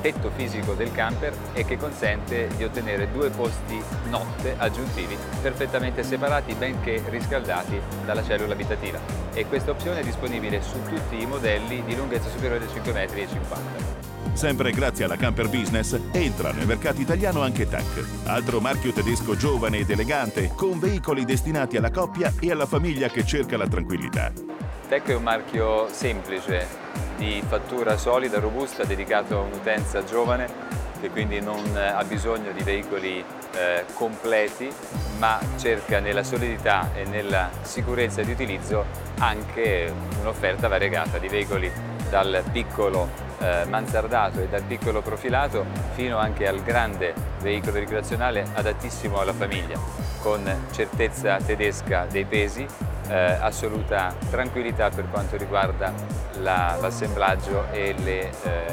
tetto 0.00 0.30
fisico 0.34 0.74
del 0.74 0.92
camper 0.92 1.32
e 1.54 1.64
che 1.64 1.76
consente 1.76 2.48
di 2.56 2.64
ottenere 2.64 3.10
due 3.12 3.30
posti 3.30 3.80
notte 4.08 4.54
aggiuntivi 4.58 5.16
perfettamente 5.40 6.02
separati 6.02 6.54
benché 6.54 7.02
riscaldati 7.08 7.80
dalla 8.04 8.22
cellula 8.22 8.52
abitativa 8.52 8.98
e 9.32 9.46
questa 9.46 9.70
opzione 9.70 10.00
è 10.00 10.04
disponibile 10.04 10.60
su 10.60 10.82
tutti 10.88 11.20
i 11.20 11.26
modelli 11.26 11.82
di 11.84 11.96
lunghezza 11.96 12.28
superiore 12.28 12.64
ai 12.64 13.26
5,50 13.26 13.30
m. 13.30 14.34
Sempre 14.34 14.72
grazie 14.72 15.04
alla 15.04 15.16
Camper 15.16 15.48
Business 15.48 15.98
entra 16.10 16.52
nel 16.52 16.66
mercato 16.66 17.00
italiano 17.00 17.42
anche 17.42 17.68
TAC, 17.68 18.24
altro 18.24 18.60
marchio 18.60 18.92
tedesco 18.92 19.36
giovane 19.36 19.78
ed 19.78 19.90
elegante 19.90 20.52
con 20.56 20.78
veicoli 20.78 21.24
destinati 21.24 21.76
alla 21.76 21.90
coppia 21.90 22.32
e 22.40 22.50
alla 22.50 22.66
famiglia 22.66 23.08
che 23.08 23.26
cerca 23.26 23.56
la 23.56 23.68
tranquillità. 23.68 24.61
TEC 24.92 25.06
è 25.06 25.14
un 25.14 25.22
marchio 25.22 25.88
semplice, 25.90 26.68
di 27.16 27.42
fattura 27.48 27.96
solida, 27.96 28.38
robusta, 28.38 28.84
dedicato 28.84 29.38
a 29.38 29.40
un'utenza 29.40 30.04
giovane 30.04 30.46
che 31.00 31.08
quindi 31.08 31.40
non 31.40 31.64
ha 31.74 32.04
bisogno 32.04 32.52
di 32.52 32.62
veicoli 32.62 33.24
eh, 33.54 33.86
completi 33.94 34.70
ma 35.16 35.38
cerca 35.56 35.98
nella 35.98 36.22
solidità 36.22 36.90
e 36.92 37.04
nella 37.04 37.48
sicurezza 37.62 38.20
di 38.20 38.32
utilizzo 38.32 38.84
anche 39.20 39.90
un'offerta 40.20 40.68
variegata 40.68 41.16
di 41.16 41.28
veicoli 41.28 41.72
dal 42.10 42.44
piccolo 42.52 43.08
eh, 43.38 43.64
mansardato 43.70 44.40
e 44.40 44.48
dal 44.48 44.62
piccolo 44.64 45.00
profilato 45.00 45.64
fino 45.94 46.18
anche 46.18 46.46
al 46.46 46.62
grande 46.62 47.14
veicolo 47.40 47.78
ricreazionale 47.78 48.44
adattissimo 48.52 49.18
alla 49.20 49.32
famiglia, 49.32 49.78
con 50.20 50.66
certezza 50.70 51.38
tedesca 51.38 52.06
dei 52.10 52.26
pesi, 52.26 52.66
eh, 53.08 53.14
assoluta 53.40 54.14
tranquillità 54.30 54.90
per 54.90 55.08
quanto 55.10 55.36
riguarda 55.36 55.92
l'assemblaggio 56.38 57.70
e, 57.70 57.94
eh, 58.04 58.30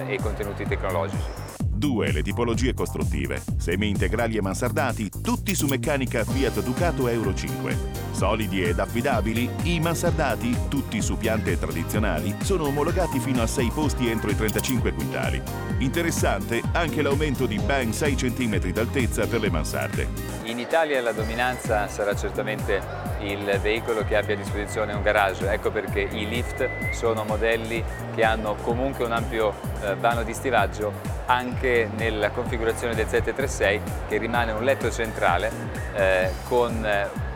e 0.07 0.13
i 0.13 0.17
contenuti 0.19 0.65
tecnologici. 0.65 1.23
Due 1.65 2.11
le 2.11 2.21
tipologie 2.21 2.73
costruttive, 2.73 3.41
semi-integrali 3.57 4.35
e 4.35 4.41
mansardati, 4.41 5.09
tutti 5.21 5.55
su 5.55 5.65
meccanica 5.67 6.25
Fiat 6.25 6.61
Ducato 6.61 7.07
Euro 7.07 7.33
5. 7.33 8.08
Solidi 8.19 8.61
ed 8.61 8.79
affidabili, 8.79 9.49
i 9.63 9.79
mansardati, 9.79 10.67
tutti 10.67 11.01
su 11.01 11.17
piante 11.17 11.57
tradizionali, 11.57 12.35
sono 12.41 12.65
omologati 12.65 13.17
fino 13.17 13.41
a 13.41 13.47
6 13.47 13.71
posti 13.73 14.09
entro 14.09 14.29
i 14.29 14.35
35 14.35 14.91
quintali. 14.91 15.41
Interessante 15.77 16.61
anche 16.73 17.01
l'aumento 17.01 17.45
di 17.45 17.57
ben 17.59 17.93
6 17.93 18.15
cm 18.15 18.71
d'altezza 18.73 19.25
per 19.25 19.39
le 19.39 19.49
mansarde. 19.49 20.07
In 20.43 20.59
Italia 20.59 21.01
la 21.01 21.13
dominanza 21.13 21.87
sarà 21.87 22.13
certamente 22.13 22.81
il 23.21 23.57
veicolo 23.61 24.03
che 24.03 24.17
abbia 24.17 24.35
a 24.35 24.37
disposizione 24.37 24.91
un 24.91 25.01
garage, 25.01 25.49
ecco 25.49 25.71
perché 25.71 26.01
i 26.01 26.27
lift 26.27 26.91
sono 26.91 27.23
modelli 27.23 27.81
che 28.13 28.25
hanno 28.25 28.55
comunque 28.55 29.05
un 29.05 29.13
ampio 29.13 29.53
eh, 29.81 29.95
vano 29.95 30.23
di 30.23 30.33
stivaggio 30.33 30.91
anche 31.27 31.89
nella 31.95 32.31
configurazione 32.31 32.95
del 32.95 33.07
736 33.07 33.81
che 34.09 34.17
rimane 34.17 34.51
un 34.51 34.63
letto 34.65 34.91
centrale 34.91 35.51
eh, 35.93 36.31
con 36.49 36.85
eh, 36.85 37.27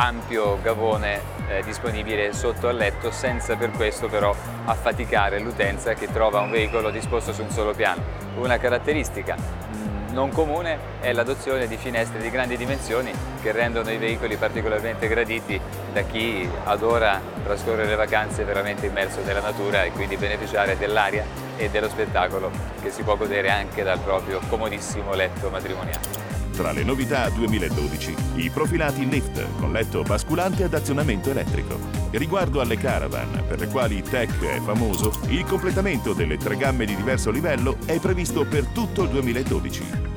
ampio 0.00 0.58
gavone 0.62 1.20
eh, 1.48 1.62
disponibile 1.62 2.32
sotto 2.32 2.68
al 2.68 2.76
letto 2.76 3.10
senza 3.10 3.56
per 3.56 3.70
questo 3.70 4.08
però 4.08 4.34
affaticare 4.64 5.38
l'utenza 5.40 5.92
che 5.92 6.10
trova 6.10 6.40
un 6.40 6.50
veicolo 6.50 6.90
disposto 6.90 7.34
su 7.34 7.42
un 7.42 7.50
solo 7.50 7.74
piano. 7.74 8.02
Una 8.36 8.56
caratteristica 8.56 9.36
mm, 9.36 10.12
non 10.12 10.30
comune 10.30 10.78
è 11.00 11.12
l'adozione 11.12 11.66
di 11.66 11.76
finestre 11.76 12.18
di 12.18 12.30
grandi 12.30 12.56
dimensioni 12.56 13.12
che 13.42 13.52
rendono 13.52 13.90
i 13.90 13.98
veicoli 13.98 14.36
particolarmente 14.36 15.06
graditi 15.06 15.60
da 15.92 16.00
chi 16.02 16.48
adora 16.64 17.20
trascorrere 17.44 17.88
le 17.88 17.96
vacanze 17.96 18.44
veramente 18.44 18.86
immerso 18.86 19.20
nella 19.22 19.40
natura 19.40 19.84
e 19.84 19.90
quindi 19.90 20.16
beneficiare 20.16 20.78
dell'aria 20.78 21.26
e 21.58 21.68
dello 21.68 21.90
spettacolo 21.90 22.50
che 22.80 22.90
si 22.90 23.02
può 23.02 23.16
godere 23.18 23.50
anche 23.50 23.82
dal 23.82 23.98
proprio 23.98 24.40
comodissimo 24.48 25.12
letto 25.12 25.50
matrimoniale. 25.50 26.29
Tra 26.60 26.72
le 26.72 26.84
novità 26.84 27.26
2012, 27.30 28.14
i 28.34 28.50
profilati 28.50 29.08
lift 29.08 29.42
con 29.58 29.72
letto 29.72 30.02
basculante 30.02 30.62
ad 30.64 30.74
azionamento 30.74 31.30
elettrico. 31.30 31.78
Riguardo 32.10 32.60
alle 32.60 32.76
caravan, 32.76 33.44
per 33.48 33.60
le 33.60 33.68
quali 33.68 34.02
Tech 34.02 34.38
è 34.44 34.60
famoso, 34.60 35.10
il 35.28 35.46
completamento 35.46 36.12
delle 36.12 36.36
tre 36.36 36.58
gamme 36.58 36.84
di 36.84 36.94
diverso 36.94 37.30
livello 37.30 37.78
è 37.86 37.98
previsto 37.98 38.44
per 38.44 38.66
tutto 38.66 39.04
il 39.04 39.08
2012. 39.08 40.09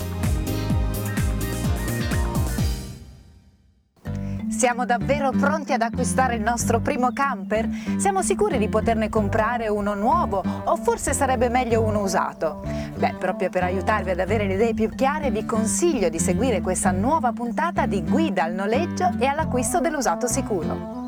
Siamo 4.63 4.85
davvero 4.85 5.31
pronti 5.31 5.73
ad 5.73 5.81
acquistare 5.81 6.35
il 6.35 6.41
nostro 6.41 6.79
primo 6.79 7.11
camper? 7.11 7.67
Siamo 7.97 8.21
sicuri 8.21 8.57
di 8.57 8.69
poterne 8.69 9.09
comprare 9.09 9.67
uno 9.67 9.93
nuovo 9.93 10.41
o 10.63 10.77
forse 10.77 11.11
sarebbe 11.11 11.49
meglio 11.49 11.81
uno 11.81 11.99
usato? 11.99 12.63
Beh, 12.95 13.15
proprio 13.19 13.49
per 13.49 13.63
aiutarvi 13.63 14.11
ad 14.11 14.21
avere 14.21 14.47
le 14.47 14.53
idee 14.53 14.73
più 14.73 14.87
chiare 14.87 15.31
vi 15.31 15.43
consiglio 15.43 16.07
di 16.07 16.17
seguire 16.17 16.61
questa 16.61 16.91
nuova 16.91 17.33
puntata 17.33 17.85
di 17.85 18.05
Guida 18.05 18.45
al 18.45 18.53
noleggio 18.53 19.11
e 19.19 19.25
all'acquisto 19.25 19.81
dell'usato 19.81 20.27
sicuro. 20.27 21.02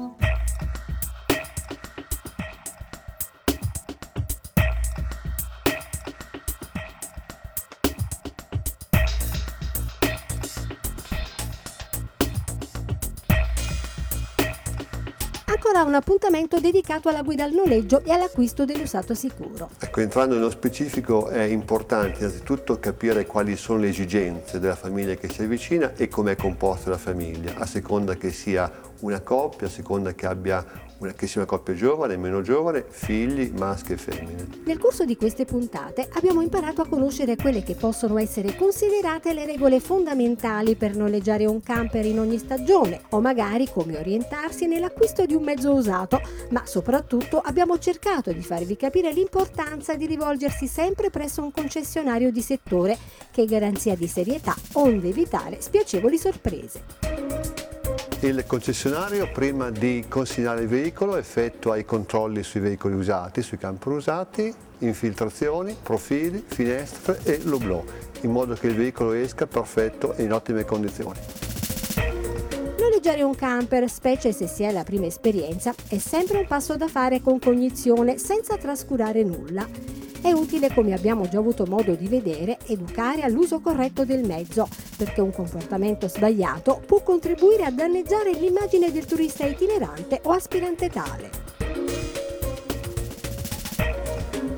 Sarà 15.75 15.89
un 15.89 15.96
appuntamento 15.96 16.62
dedicato 16.62 17.10
alla 17.10 17.22
guida 17.22 17.44
al 17.44 17.51
noleggio 17.51 18.01
e 18.05 18.12
all'acquisto 18.13 18.63
dell'usato 18.63 19.13
sicuro. 19.13 19.72
Ecco, 19.77 20.00
entrando 20.00 20.36
nello 20.36 20.50
specifico 20.50 21.27
è 21.27 21.41
importante 21.41 22.20
innanzitutto 22.20 22.79
capire 22.79 23.25
quali 23.25 23.58
sono 23.58 23.79
le 23.79 23.89
esigenze 23.89 24.60
della 24.60 24.77
famiglia 24.77 25.15
che 25.15 25.27
si 25.27 25.41
avvicina 25.41 25.91
e 25.98 26.08
come 26.08 26.32
è 26.32 26.36
composta 26.38 26.91
la 26.91 26.98
famiglia, 26.98 27.55
a 27.58 27.65
seconda 27.65 28.15
che 28.15 28.32
sia 28.32 28.72
una 29.01 29.20
coppia, 29.20 29.67
a 29.67 29.70
seconda 29.70 30.13
che 30.13 30.25
abbia 30.25 30.65
una, 31.13 31.45
coppia 31.45 31.74
giovane, 31.74 32.17
meno 32.17 32.41
giovane, 32.41 32.85
figli, 32.88 33.51
maschi 33.55 33.93
e 33.93 33.97
femmine. 33.97 34.47
Nel 34.65 34.77
corso 34.77 35.05
di 35.05 35.15
queste 35.15 35.45
puntate 35.45 36.07
abbiamo 36.13 36.41
imparato 36.41 36.81
a 36.81 36.88
conoscere 36.88 37.35
quelle 37.35 37.63
che 37.63 37.75
possono 37.75 38.17
essere 38.17 38.55
considerate 38.55 39.33
le 39.33 39.45
regole 39.45 39.79
fondamentali 39.79 40.75
per 40.75 40.95
noleggiare 40.95 41.45
un 41.45 41.62
camper 41.62 42.06
in 42.06 42.19
ogni 42.19 42.38
stagione 42.38 43.01
o 43.10 43.21
magari 43.21 43.67
come 43.69 43.97
orientarsi 43.97 44.67
nell'acquisto 44.67 45.25
di 45.25 45.34
un 45.34 45.43
mezzo 45.43 45.73
usato, 45.73 46.21
ma 46.49 46.65
soprattutto 46.65 47.39
abbiamo 47.39 47.77
cercato 47.77 48.32
di 48.32 48.41
farvi 48.41 48.75
capire 48.75 49.12
l'importanza 49.12 49.95
di 49.95 50.06
rivolgersi 50.06 50.67
sempre 50.67 51.10
presso 51.10 51.41
un 51.41 51.51
concessionario 51.51 52.32
di 52.32 52.41
settore 52.41 52.97
che 53.32 53.43
è 53.43 53.45
garanzia 53.45 53.95
di 53.95 54.08
serietà 54.08 54.56
onde 54.73 55.10
evitare 55.10 55.62
spiacevoli 55.62 56.17
sorprese. 56.17 57.24
Il 58.25 58.43
concessionario 58.47 59.29
prima 59.31 59.69
di 59.69 60.05
consegnare 60.09 60.63
il 60.63 60.67
veicolo 60.67 61.15
effettua 61.15 61.77
i 61.77 61.85
controlli 61.85 62.41
sui 62.41 62.59
veicoli 62.59 62.95
usati, 62.95 63.43
sui 63.43 63.59
camper 63.59 63.93
usati, 63.93 64.51
infiltrazioni, 64.79 65.77
profili, 65.79 66.43
finestre 66.43 67.19
e 67.23 67.41
l'oblò, 67.43 67.83
in 68.21 68.31
modo 68.31 68.55
che 68.55 68.65
il 68.65 68.73
veicolo 68.73 69.11
esca 69.11 69.45
perfetto 69.45 70.15
e 70.15 70.23
in 70.23 70.33
ottime 70.33 70.65
condizioni. 70.65 71.19
Noleggiare 72.79 73.21
un 73.21 73.35
camper, 73.35 73.88
specie 73.88 74.31
se 74.31 74.47
si 74.47 74.63
è 74.63 74.71
la 74.71 74.83
prima 74.83 75.05
esperienza, 75.05 75.75
è 75.88 75.99
sempre 75.99 76.39
un 76.39 76.47
passo 76.47 76.75
da 76.75 76.88
fare 76.88 77.21
con 77.21 77.38
cognizione 77.38 78.17
senza 78.17 78.57
trascurare 78.57 79.21
nulla. 79.21 79.67
È 80.25 80.31
utile, 80.31 80.73
come 80.73 80.91
abbiamo 80.95 81.27
già 81.27 81.38
avuto 81.38 81.67
modo 81.67 81.93
di 81.93 82.07
vedere, 82.07 82.57
educare 82.65 83.21
all'uso 83.21 83.59
corretto 83.59 84.05
del 84.05 84.25
mezzo, 84.25 84.67
perché 84.97 85.21
un 85.21 85.31
comportamento 85.31 86.07
sbagliato 86.07 86.81
può 86.83 87.03
contribuire 87.03 87.63
a 87.63 87.69
danneggiare 87.69 88.31
l'immagine 88.31 88.91
del 88.91 89.05
turista 89.05 89.45
itinerante 89.45 90.21
o 90.23 90.31
aspirante 90.31 90.89
tale. 90.89 91.29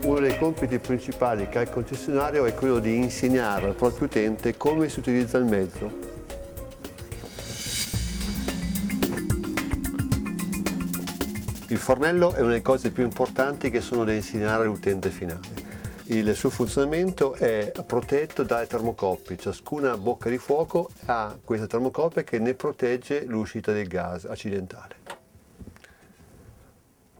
Uno 0.05 0.19
dei 0.21 0.37
compiti 0.37 0.79
principali 0.79 1.49
che 1.49 1.57
ha 1.57 1.63
il 1.63 1.69
concessionario 1.69 2.45
è 2.45 2.53
quello 2.53 2.79
di 2.79 2.95
insegnare 2.95 3.65
al 3.65 3.75
proprio 3.75 4.05
utente 4.05 4.55
come 4.55 4.87
si 4.87 4.99
utilizza 4.99 5.37
il 5.37 5.45
mezzo. 5.47 6.06
Fornello 11.87 12.33
è 12.33 12.41
una 12.41 12.49
delle 12.49 12.61
cose 12.61 12.91
più 12.91 13.03
importanti 13.03 13.69
che 13.69 13.79
sono 13.79 14.03
da 14.03 14.11
insegnare 14.11 14.63
all'utente 14.63 15.09
finale. 15.09 15.39
Il 16.07 16.35
suo 16.35 16.49
funzionamento 16.49 17.33
è 17.35 17.71
protetto 17.85 18.43
dalle 18.43 18.67
termocoppie, 18.67 19.37
ciascuna 19.37 19.95
bocca 19.95 20.29
di 20.29 20.37
fuoco 20.37 20.89
ha 21.05 21.33
questa 21.41 21.65
termocoppia 21.65 22.25
che 22.25 22.39
ne 22.39 22.55
protegge 22.55 23.23
l'uscita 23.23 23.71
del 23.71 23.87
gas 23.87 24.25
accidentale. 24.25 24.95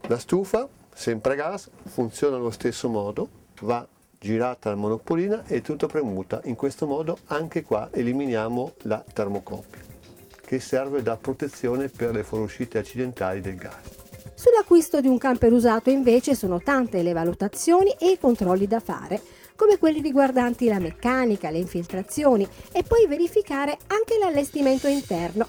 La 0.02 0.18
stufa, 0.18 0.68
sempre 0.92 1.32
a 1.32 1.36
gas, 1.36 1.70
funziona 1.84 2.36
allo 2.36 2.50
stesso 2.50 2.90
modo, 2.90 3.26
va 3.62 3.88
girata 4.18 4.68
la 4.68 4.76
monopolina 4.76 5.46
e 5.46 5.62
tutto 5.62 5.86
premuta. 5.86 6.42
In 6.44 6.56
questo 6.56 6.86
modo 6.86 7.16
anche 7.28 7.62
qua 7.62 7.88
eliminiamo 7.90 8.74
la 8.82 9.02
termocoppia 9.14 9.80
che 10.44 10.60
serve 10.60 11.02
da 11.02 11.16
protezione 11.16 11.88
per 11.88 12.12
le 12.12 12.22
fuoriuscite 12.22 12.76
accidentali 12.76 13.40
del 13.40 13.56
gas. 13.56 13.97
Sull'acquisto 14.38 15.00
di 15.00 15.08
un 15.08 15.18
camper 15.18 15.52
usato 15.52 15.90
invece 15.90 16.36
sono 16.36 16.60
tante 16.60 17.02
le 17.02 17.12
valutazioni 17.12 17.90
e 17.98 18.12
i 18.12 18.20
controlli 18.20 18.68
da 18.68 18.78
fare, 18.78 19.20
come 19.56 19.78
quelli 19.78 20.00
riguardanti 20.00 20.68
la 20.68 20.78
meccanica, 20.78 21.50
le 21.50 21.58
infiltrazioni 21.58 22.46
e 22.70 22.84
poi 22.84 23.08
verificare 23.08 23.76
anche 23.88 24.16
l'allestimento 24.16 24.86
interno. 24.86 25.48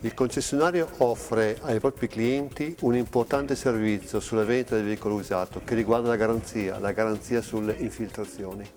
Il 0.00 0.14
concessionario 0.14 0.88
offre 0.96 1.58
ai 1.62 1.78
propri 1.78 2.08
clienti 2.08 2.74
un 2.80 2.96
importante 2.96 3.54
servizio 3.54 4.18
sulla 4.18 4.42
vendita 4.42 4.74
del 4.74 4.86
veicolo 4.86 5.14
usato 5.14 5.60
che 5.64 5.76
riguarda 5.76 6.08
la 6.08 6.16
garanzia, 6.16 6.80
la 6.80 6.90
garanzia 6.90 7.40
sulle 7.40 7.76
infiltrazioni. 7.78 8.68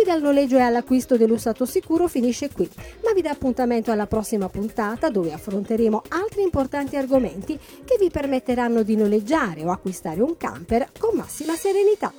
Qui 0.00 0.08
dal 0.10 0.22
noleggio 0.22 0.56
e 0.56 0.62
all'acquisto 0.62 1.18
dell'usato 1.18 1.66
sicuro 1.66 2.08
finisce 2.08 2.50
qui, 2.50 2.66
ma 3.04 3.12
vi 3.12 3.20
dà 3.20 3.32
appuntamento 3.32 3.92
alla 3.92 4.06
prossima 4.06 4.48
puntata 4.48 5.10
dove 5.10 5.30
affronteremo 5.30 6.04
altri 6.08 6.40
importanti 6.40 6.96
argomenti 6.96 7.58
che 7.84 7.98
vi 8.00 8.08
permetteranno 8.08 8.82
di 8.82 8.96
noleggiare 8.96 9.62
o 9.62 9.70
acquistare 9.70 10.22
un 10.22 10.38
camper 10.38 10.88
con 10.98 11.18
massima 11.18 11.52
serenità. 11.54 12.10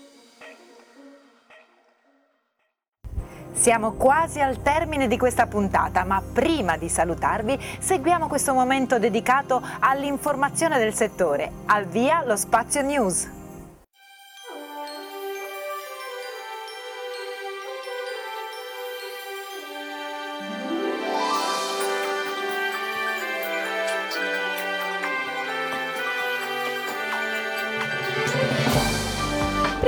Siamo 3.51 3.93
quasi 3.93 4.39
al 4.39 4.61
termine 4.61 5.07
di 5.07 5.17
questa 5.17 5.47
puntata, 5.47 6.03
ma 6.03 6.21
prima 6.21 6.77
di 6.77 6.87
salutarvi 6.87 7.57
seguiamo 7.79 8.27
questo 8.27 8.53
momento 8.53 8.99
dedicato 8.99 9.59
all'informazione 9.79 10.77
del 10.77 10.93
settore. 10.93 11.51
Al 11.65 11.85
via 11.85 12.23
lo 12.23 12.35
Spazio 12.35 12.83
News. 12.83 13.39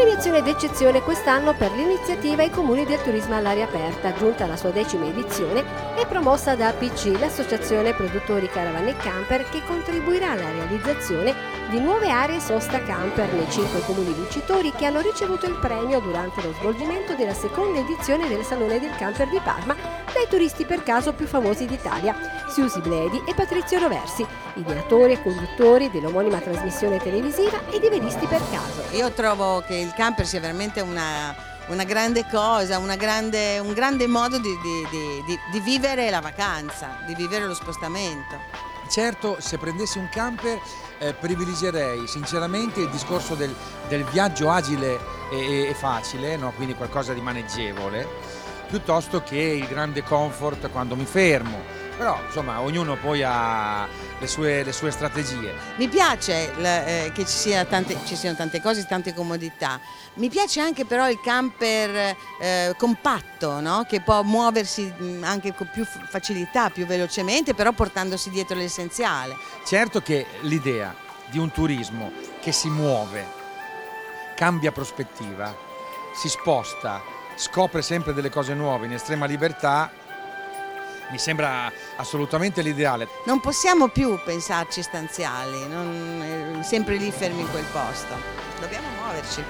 Premiazione 0.04 0.42
d'eccezione 0.42 1.02
quest'anno 1.02 1.54
per 1.54 1.72
l'iniziativa 1.72 2.44
I 2.44 2.50
Comuni 2.50 2.84
del 2.84 3.02
Turismo 3.02 3.38
all'aria 3.38 3.64
aperta, 3.64 4.12
giunta 4.12 4.44
alla 4.44 4.58
sua 4.58 4.72
decima 4.72 5.06
edizione 5.06 5.64
e 5.98 6.06
promossa 6.06 6.56
da 6.56 6.68
APC, 6.68 7.18
l'Associazione 7.18 7.94
Produttori 7.94 8.50
Caravan 8.50 8.86
e 8.86 8.98
Camper, 8.98 9.48
che 9.50 9.64
contribuirà 9.66 10.32
alla 10.32 10.52
realizzazione 10.52 11.34
di 11.70 11.80
nuove 11.80 12.10
aree 12.10 12.42
sosta 12.42 12.84
camper 12.84 13.32
nei 13.32 13.50
cinque 13.50 13.80
comuni 13.86 14.12
vincitori 14.12 14.74
che 14.74 14.88
hanno 14.88 15.00
ricevuto 15.00 15.46
il 15.46 15.58
premio 15.62 16.02
durante 16.02 16.42
lo 16.42 16.52
svolgimento 16.60 17.16
della 17.16 17.34
seconda 17.34 17.80
edizione 17.80 18.28
del 18.28 18.44
Salone 18.44 18.82
del 18.82 18.94
Camper 18.98 19.30
di 19.30 19.40
Parma 19.42 19.74
dai 20.14 20.28
turisti 20.30 20.66
per 20.66 20.84
caso 20.84 21.14
più 21.14 21.28
famosi 21.28 21.66
d'Italia, 21.66 22.14
Susi 22.50 22.82
Bledi 22.82 23.24
e 23.26 23.34
Patrizio 23.34 23.80
Roversi, 23.80 24.28
ideatori 24.56 25.14
e 25.14 25.22
conduttori 25.22 25.90
dell'omonima 25.90 26.40
trasmissione 26.40 27.00
televisiva 27.00 27.62
e 27.70 27.80
di 27.80 27.90
Velisti 27.90 28.26
per 28.26 28.42
caso. 28.52 28.84
Io 28.92 29.12
trovo 29.12 29.64
che 29.66 29.76
il 29.76 29.94
camper 29.94 30.26
sia 30.26 30.40
veramente 30.40 30.82
una, 30.82 31.36
una 31.68 31.84
grande 31.84 32.26
cosa, 32.30 32.78
una 32.78 32.96
grande, 32.96 33.60
un 33.60 33.74
grande 33.74 34.08
modo 34.08 34.38
di, 34.38 34.58
di, 34.62 35.24
di, 35.26 35.40
di 35.52 35.60
vivere 35.60 36.10
la 36.10 36.22
vacanza, 36.22 37.00
di 37.06 37.16
vivere 37.16 37.46
lo 37.46 37.54
spostamento. 37.54 38.62
Certo, 38.90 39.38
se 39.40 39.58
prendessi 39.58 39.98
un 39.98 40.10
camper 40.10 40.60
eh, 41.00 41.14
privilegierei 41.14 42.06
sinceramente 42.08 42.82
il 42.82 42.90
discorso 42.90 43.34
del, 43.34 43.54
del 43.88 44.04
viaggio 44.06 44.50
agile 44.50 45.00
e, 45.32 45.70
e 45.70 45.74
facile, 45.74 46.36
no? 46.38 46.52
quindi 46.56 46.76
qualcosa 46.76 47.14
di 47.14 47.22
maneggevole, 47.22 48.08
piuttosto 48.68 49.24
che 49.24 49.40
il 49.40 49.68
grande 49.68 50.04
comfort 50.04 50.70
quando 50.70 50.96
mi 50.96 51.06
fermo 51.06 51.82
però 51.98 52.20
insomma 52.26 52.62
ognuno 52.62 52.96
poi 52.96 53.24
ha 53.24 53.88
le 54.20 54.28
sue, 54.28 54.64
le 54.64 54.72
sue 54.72 54.92
strategie. 54.92 55.54
Mi 55.78 55.88
piace 55.88 56.54
eh, 56.56 57.12
che 57.14 57.26
ci, 57.26 57.38
sia 57.38 57.66
tante, 57.66 57.98
ci, 58.06 58.16
siano 58.16 58.36
tante 58.36 58.62
cose, 58.62 58.86
tante 58.86 59.14
comodità, 59.14 59.80
mi 60.16 60.30
piace 60.30 60.60
anche 60.60 60.86
però 60.86 61.10
il 61.10 61.20
camper 61.22 62.16
eh, 62.40 62.74
compatto 62.78 63.60
no? 63.60 63.86
che 63.88 64.02
può 64.02 64.24
muoversi 64.24 64.92
anche 65.22 65.54
con 65.54 65.70
più 65.72 65.86
facilità, 65.86 66.70
più 66.70 66.86
velocemente, 66.86 67.54
però 67.54 67.72
portandosi 67.72 68.30
dietro 68.30 68.56
l'essenziale. 68.56 69.36
Certo 69.66 70.02
che 70.02 70.26
l'idea 70.42 70.96
di 71.30 71.38
un 71.38 71.52
turismo 71.52 72.12
che 72.42 72.52
si 72.52 72.70
muove, 72.70 73.26
cambia 74.36 74.72
prospettiva, 74.72 75.56
si 76.16 76.30
sposta, 76.30 77.02
scopre 77.36 77.82
sempre 77.82 78.14
delle 78.14 78.30
cose 78.30 78.54
nuove 78.54 78.86
in 78.86 78.94
estrema 78.94 79.26
libertà 79.26 79.92
mi 81.14 81.20
sembra 81.20 81.72
assolutamente 81.98 82.64
l'ideale. 82.64 83.08
Non 83.26 83.40
possiamo 83.40 83.88
più 83.90 84.20
pensarci 84.26 84.82
stanziali, 84.82 85.68
non, 85.68 86.58
eh, 86.60 86.64
sempre 86.64 86.96
lì 86.96 87.12
fermi 87.12 87.42
in 87.42 87.52
quel 87.52 87.66
posto, 87.72 88.16
dobbiamo 88.60 88.88
muoverci. 89.00 89.44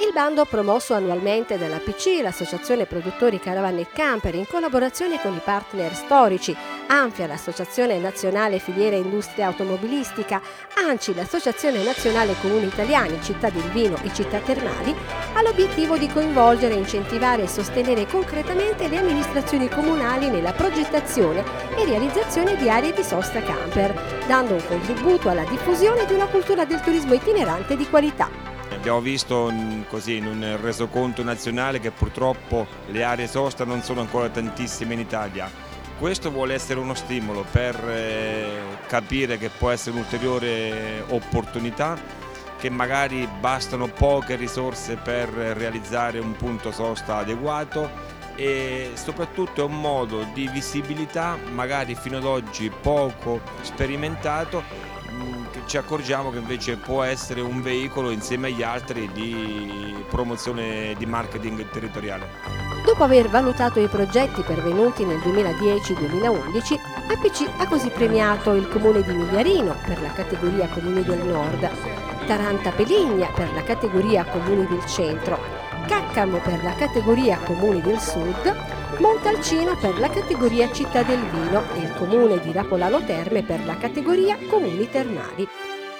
Il 0.00 0.12
bando 0.12 0.44
promosso 0.44 0.92
annualmente 0.92 1.56
dalla 1.56 1.78
PC, 1.78 2.20
l'Associazione 2.20 2.84
Produttori 2.84 3.40
Caravanne 3.40 3.80
e 3.80 3.88
Camper, 3.90 4.34
in 4.34 4.46
collaborazione 4.46 5.20
con 5.22 5.34
i 5.34 5.40
partner 5.42 5.94
storici, 5.94 6.54
Anfia, 6.90 7.26
l'Associazione 7.26 7.98
Nazionale 7.98 8.58
Filiera 8.58 8.96
Industria 8.96 9.46
Automobilistica, 9.46 10.40
ANCI, 10.74 11.14
l'Associazione 11.14 11.82
Nazionale 11.82 12.34
Comuni 12.40 12.66
Italiani, 12.66 13.20
Città 13.22 13.50
del 13.50 13.70
Vino 13.72 13.98
e 14.02 14.12
Città 14.14 14.38
Termali, 14.38 14.94
ha 15.34 15.42
l'obiettivo 15.42 15.98
di 15.98 16.08
coinvolgere, 16.08 16.74
incentivare 16.74 17.42
e 17.42 17.48
sostenere 17.48 18.06
concretamente 18.06 18.88
le 18.88 18.98
amministrazioni 18.98 19.68
comunali 19.68 20.30
nella 20.30 20.52
progettazione 20.52 21.44
e 21.76 21.84
realizzazione 21.84 22.56
di 22.56 22.70
aree 22.70 22.94
di 22.94 23.02
sosta 23.02 23.42
camper, 23.42 23.92
dando 24.26 24.54
un 24.54 24.66
contributo 24.66 25.28
alla 25.28 25.44
diffusione 25.44 26.06
di 26.06 26.14
una 26.14 26.26
cultura 26.26 26.64
del 26.64 26.80
turismo 26.80 27.12
itinerante 27.12 27.76
di 27.76 27.86
qualità. 27.86 28.30
Abbiamo 28.70 29.00
visto 29.00 29.52
così 29.88 30.16
in 30.16 30.26
un 30.26 30.58
resoconto 30.62 31.22
nazionale 31.22 31.80
che 31.80 31.90
purtroppo 31.90 32.66
le 32.86 33.02
aree 33.02 33.26
sosta 33.26 33.64
non 33.64 33.82
sono 33.82 34.00
ancora 34.00 34.30
tantissime 34.30 34.94
in 34.94 35.00
Italia. 35.00 35.67
Questo 35.98 36.30
vuole 36.30 36.54
essere 36.54 36.78
uno 36.78 36.94
stimolo 36.94 37.44
per 37.50 37.74
eh, 37.88 38.60
capire 38.86 39.36
che 39.36 39.48
può 39.48 39.70
essere 39.70 39.96
un'ulteriore 39.96 41.02
opportunità, 41.08 41.98
che 42.56 42.70
magari 42.70 43.28
bastano 43.40 43.88
poche 43.88 44.36
risorse 44.36 44.94
per 44.94 45.28
realizzare 45.28 46.20
un 46.20 46.36
punto 46.36 46.70
sosta 46.70 47.16
adeguato 47.16 47.90
e 48.36 48.92
soprattutto 48.94 49.62
è 49.62 49.64
un 49.64 49.80
modo 49.80 50.24
di 50.32 50.46
visibilità 50.46 51.36
magari 51.50 51.96
fino 51.96 52.18
ad 52.18 52.24
oggi 52.24 52.70
poco 52.70 53.40
sperimentato 53.62 54.62
ci 55.68 55.76
accorgiamo 55.76 56.30
che 56.30 56.38
invece 56.38 56.76
può 56.76 57.02
essere 57.02 57.42
un 57.42 57.60
veicolo 57.60 58.08
insieme 58.08 58.46
agli 58.46 58.62
altri 58.62 59.10
di 59.12 60.02
promozione 60.08 60.94
di 60.96 61.04
marketing 61.04 61.68
territoriale. 61.68 62.26
Dopo 62.86 63.04
aver 63.04 63.28
valutato 63.28 63.78
i 63.78 63.86
progetti 63.86 64.40
pervenuti 64.40 65.04
nel 65.04 65.18
2010-2011, 65.18 66.78
APC 67.10 67.50
ha 67.58 67.68
così 67.68 67.90
premiato 67.90 68.54
il 68.54 68.66
comune 68.68 69.02
di 69.02 69.12
Migliarino 69.12 69.76
per 69.84 70.00
la 70.00 70.10
categoria 70.12 70.68
Comuni 70.68 71.02
del 71.04 71.22
Nord, 71.26 71.70
Taranta 72.26 72.70
Peligna 72.70 73.28
per 73.34 73.52
la 73.52 73.62
categoria 73.62 74.24
Comuni 74.24 74.66
del 74.66 74.86
Centro, 74.86 75.38
Caccamo 75.86 76.38
per 76.38 76.62
la 76.62 76.72
categoria 76.72 77.38
Comuni 77.44 77.82
del 77.82 77.98
Sud, 77.98 78.77
Montalcino 78.96 79.76
per 79.76 79.96
la 80.00 80.08
categoria 80.08 80.72
Città 80.72 81.04
del 81.04 81.20
Vino 81.20 81.62
e 81.74 81.80
il 81.82 81.94
comune 81.94 82.40
di 82.40 82.50
Rapolano 82.50 83.04
Terme 83.04 83.44
per 83.44 83.64
la 83.64 83.76
categoria 83.76 84.36
Comuni 84.48 84.88
Termali. 84.90 85.46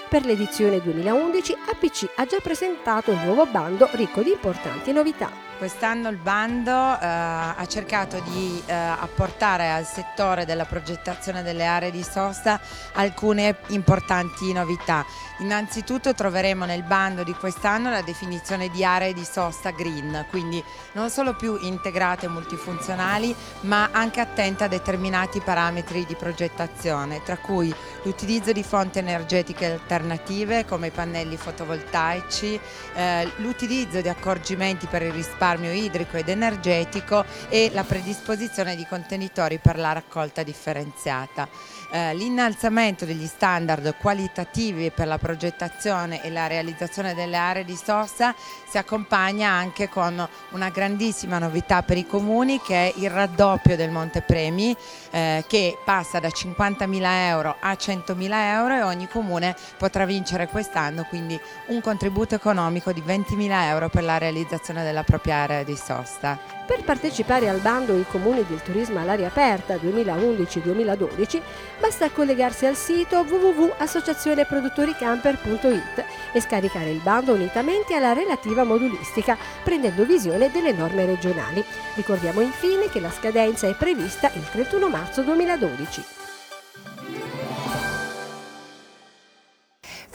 Per 0.09 0.24
l'edizione 0.24 0.81
2011 0.83 1.57
APC 1.68 2.11
ha 2.16 2.24
già 2.24 2.38
presentato 2.42 3.12
un 3.12 3.22
nuovo 3.22 3.46
bando 3.46 3.88
ricco 3.92 4.22
di 4.22 4.33
importanti 4.33 4.90
novità. 4.90 5.47
Quest'anno 5.59 6.09
il 6.09 6.18
bando 6.18 6.71
eh, 6.71 7.05
ha 7.05 7.66
cercato 7.66 8.21
di 8.21 8.62
eh, 8.64 8.73
apportare 8.73 9.68
al 9.73 9.85
settore 9.85 10.44
della 10.44 10.64
progettazione 10.64 11.42
delle 11.42 11.66
aree 11.66 11.90
di 11.90 12.05
sosta 12.05 12.61
alcune 12.92 13.57
importanti 13.71 14.53
novità. 14.53 15.05
Innanzitutto 15.40 16.14
troveremo 16.14 16.64
nel 16.64 16.85
bando 16.85 17.25
di 17.25 17.33
quest'anno 17.33 17.90
la 17.90 18.03
definizione 18.03 18.68
di 18.68 18.85
aree 18.85 19.12
di 19.12 19.25
sosta 19.25 19.71
green, 19.71 20.27
quindi 20.31 20.62
non 20.92 21.11
solo 21.11 21.35
più 21.35 21.59
integrate 21.61 22.27
e 22.27 22.29
multifunzionali, 22.29 23.35
ma 23.62 23.88
anche 23.90 24.21
attente 24.21 24.62
a 24.62 24.68
determinati 24.68 25.40
parametri 25.40 26.07
di 26.07 26.14
progettazione, 26.14 27.23
tra 27.25 27.37
cui 27.37 27.75
l'utilizzo 28.03 28.53
di 28.53 28.62
fonti 28.62 28.99
energetiche 29.01 29.73
alternative 29.73 30.64
come 30.64 30.88
i 30.88 30.92
pannelli 30.92 31.37
fotovoltaici, 31.37 32.59
eh, 32.94 33.33
l'utilizzo 33.37 34.01
di 34.01 34.09
accorgimenti 34.09 34.87
per 34.87 35.03
il 35.03 35.12
risparmio 35.12 35.47
risparmio 35.48 35.72
idrico 35.72 36.18
ed 36.18 36.28
energetico 36.28 37.24
e 37.48 37.70
la 37.72 37.84
predisposizione 37.84 38.76
di 38.76 38.87
contenitori 38.87 39.58
per 39.58 39.78
la 39.78 39.92
raccolta 39.92 40.42
differenziata. 40.42 41.48
Eh, 41.90 42.14
l'innalzamento 42.14 43.07
degli 43.07 43.27
standard 43.27 43.94
qualitativi 43.96 44.90
per 44.90 45.07
la 45.07 45.16
progettazione 45.16 46.22
e 46.22 46.31
la 46.31 46.46
realizzazione 46.46 47.14
delle 47.14 47.37
aree 47.38 47.64
di 47.64 47.77
sosta 47.77 48.35
si 48.68 48.77
accompagna 48.77 49.48
anche 49.48 49.88
con 49.88 50.29
una 50.51 50.68
grandissima 50.68 51.38
novità 51.38 51.83
per 51.83 51.96
i 51.96 52.07
comuni 52.07 52.61
che 52.61 52.74
è 52.74 52.92
il 52.98 53.09
raddoppio 53.09 53.74
del 53.74 53.88
Monte 53.88 54.20
Premi 54.20 54.77
eh, 55.11 55.42
che 55.48 55.79
passa 55.83 56.20
da 56.20 56.29
50.000 56.29 57.01
euro 57.05 57.57
a 57.59 57.72
100.000 57.72 58.33
euro 58.33 58.74
e 58.74 58.83
ogni 58.83 59.09
comune 59.09 59.57
potrà 59.79 60.05
vincere 60.05 60.46
quest'anno 60.46 61.05
quindi 61.05 61.40
un 61.68 61.81
contributo 61.81 62.35
economico 62.35 62.92
di 62.92 63.03
20.000 63.03 63.51
euro 63.62 63.88
per 63.88 64.05
la 64.05 64.18
realizzazione 64.18 64.85
della 64.85 65.05
propria 65.05 65.37
area 65.37 65.62
di 65.62 65.74
sosta. 65.74 66.38
Per 66.68 66.85
partecipare 66.85 67.48
al 67.48 67.61
bando 67.61 67.96
I 67.96 68.05
Comuni 68.07 68.44
del 68.46 68.61
Turismo 68.62 69.01
all'aria 69.01 69.29
aperta 69.29 69.77
2011-2012 69.77 71.40
basta 71.79 72.11
collegarsi 72.11 72.67
al 72.67 72.77
sito 72.77 73.25
www.associazioneproduttoricamper.it 73.29 76.05
e 76.33 76.41
scaricare 76.41 76.91
il 76.91 77.01
bando 77.01 77.33
unitamente 77.33 77.95
alla 77.95 78.12
relativa 78.12 78.64
modulistica, 78.64 79.37
prendendo 79.62 80.05
visione 80.05 80.51
delle 80.51 80.73
norme 80.73 81.07
regionali. 81.07 81.64
Ricordiamo 81.95 82.41
infine 82.41 82.88
che 82.88 83.01
la 83.01 83.11
scadenza 83.11 83.67
è 83.67 83.75
prevista 83.75 84.31
il 84.35 84.47
31 84.51 84.88
marzo 84.88 85.23
2012. 85.23 86.28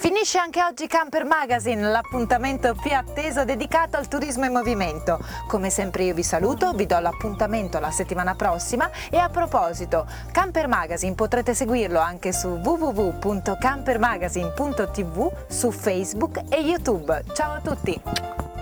Finisce 0.04 0.38
anche 0.38 0.62
oggi 0.62 0.86
Camper 0.86 1.24
Magazine, 1.24 1.90
l'appuntamento 1.90 2.76
più 2.76 2.94
atteso 2.94 3.46
dedicato 3.46 3.96
al 3.96 4.10
turismo 4.10 4.44
in 4.44 4.52
movimento. 4.52 5.18
Come 5.48 5.70
sempre 5.70 6.04
io 6.04 6.14
vi 6.14 6.24
saluto, 6.24 6.74
vi 6.74 6.86
do 6.86 7.00
l'appuntamento 7.00 7.80
la 7.80 7.90
settimana 7.90 8.36
prossima 8.36 8.92
e 9.10 9.16
a 9.16 9.30
proposito, 9.30 10.06
Camper 10.34 10.68
Magazine 10.68 11.16
potrete 11.16 11.56
seguirlo 11.56 12.00
anche 12.00 12.34
su 12.34 12.50
www.campermagazine.tv, 12.50 15.32
su 15.48 15.72
Facebook 15.72 16.42
e 16.50 16.60
YouTube. 16.60 17.24
Ciao 17.34 17.54
a 17.54 17.62
tutti! 17.62 18.53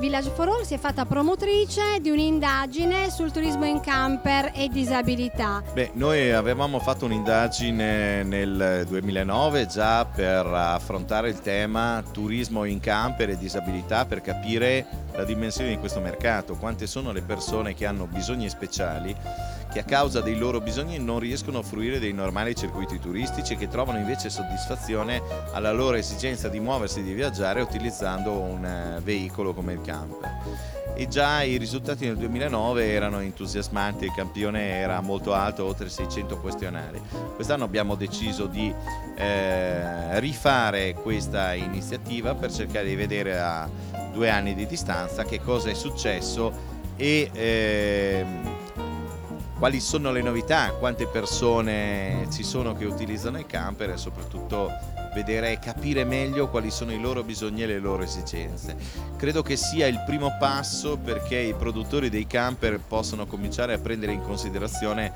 Village 0.00 0.30
for 0.30 0.48
All 0.48 0.62
si 0.62 0.72
è 0.72 0.78
fatta 0.78 1.04
promotrice 1.04 2.00
di 2.00 2.08
un'indagine 2.08 3.10
sul 3.10 3.30
turismo 3.30 3.66
in 3.66 3.80
camper 3.80 4.50
e 4.54 4.68
disabilità. 4.68 5.62
Beh, 5.74 5.90
noi 5.92 6.32
avevamo 6.32 6.78
fatto 6.78 7.04
un'indagine 7.04 8.22
nel 8.22 8.86
2009 8.88 9.66
già 9.66 10.06
per 10.06 10.46
affrontare 10.46 11.28
il 11.28 11.40
tema 11.40 12.02
turismo 12.12 12.64
in 12.64 12.80
camper 12.80 13.28
e 13.28 13.36
disabilità 13.36 14.06
per 14.06 14.22
capire 14.22 14.86
la 15.12 15.24
dimensione 15.24 15.68
di 15.68 15.76
questo 15.76 16.00
mercato, 16.00 16.56
quante 16.56 16.86
sono 16.86 17.12
le 17.12 17.20
persone 17.20 17.74
che 17.74 17.84
hanno 17.84 18.06
bisogni 18.06 18.48
speciali 18.48 19.14
che 19.70 19.78
a 19.78 19.84
causa 19.84 20.20
dei 20.20 20.36
loro 20.36 20.60
bisogni 20.60 20.98
non 20.98 21.20
riescono 21.20 21.58
a 21.58 21.62
fruire 21.62 22.00
dei 22.00 22.12
normali 22.12 22.54
circuiti 22.54 22.98
turistici 22.98 23.52
e 23.52 23.56
che 23.56 23.68
trovano 23.68 23.98
invece 23.98 24.28
soddisfazione 24.28 25.22
alla 25.52 25.72
loro 25.72 25.96
esigenza 25.96 26.48
di 26.48 26.58
muoversi 26.58 27.00
e 27.00 27.02
di 27.04 27.12
viaggiare 27.12 27.60
utilizzando 27.60 28.32
un 28.32 28.64
eh, 28.64 29.00
veicolo 29.02 29.54
come 29.54 29.74
il 29.74 29.80
camper. 29.80 30.78
E 30.94 31.06
già 31.06 31.42
i 31.42 31.56
risultati 31.56 32.04
nel 32.04 32.16
2009 32.16 32.90
erano 32.90 33.20
entusiasmanti, 33.20 34.06
il 34.06 34.12
campione 34.12 34.70
era 34.80 35.00
molto 35.00 35.32
alto, 35.32 35.64
oltre 35.64 35.88
600 35.88 36.38
questionari. 36.38 37.00
Quest'anno 37.36 37.64
abbiamo 37.64 37.94
deciso 37.94 38.46
di 38.46 38.74
eh, 39.14 40.18
rifare 40.18 40.94
questa 40.94 41.54
iniziativa 41.54 42.34
per 42.34 42.52
cercare 42.52 42.88
di 42.88 42.96
vedere 42.96 43.38
a 43.38 43.70
due 44.12 44.28
anni 44.28 44.54
di 44.54 44.66
distanza 44.66 45.24
che 45.24 45.40
cosa 45.40 45.70
è 45.70 45.74
successo 45.74 46.52
e 46.96 47.30
eh, 47.32 48.26
quali 49.60 49.78
sono 49.78 50.10
le 50.10 50.22
novità, 50.22 50.72
quante 50.72 51.06
persone 51.06 52.26
ci 52.32 52.42
sono 52.42 52.74
che 52.74 52.86
utilizzano 52.86 53.38
il 53.38 53.44
camper 53.44 53.90
e 53.90 53.98
soprattutto 53.98 54.72
vedere 55.12 55.52
e 55.52 55.58
capire 55.58 56.02
meglio 56.04 56.48
quali 56.48 56.70
sono 56.70 56.92
i 56.92 56.98
loro 56.98 57.22
bisogni 57.22 57.64
e 57.64 57.66
le 57.66 57.78
loro 57.78 58.02
esigenze. 58.02 58.74
Credo 59.18 59.42
che 59.42 59.56
sia 59.56 59.86
il 59.86 60.02
primo 60.06 60.34
passo 60.38 60.96
perché 60.96 61.36
i 61.36 61.52
produttori 61.52 62.08
dei 62.08 62.26
camper 62.26 62.80
possano 62.80 63.26
cominciare 63.26 63.74
a 63.74 63.78
prendere 63.78 64.12
in 64.12 64.22
considerazione 64.22 65.12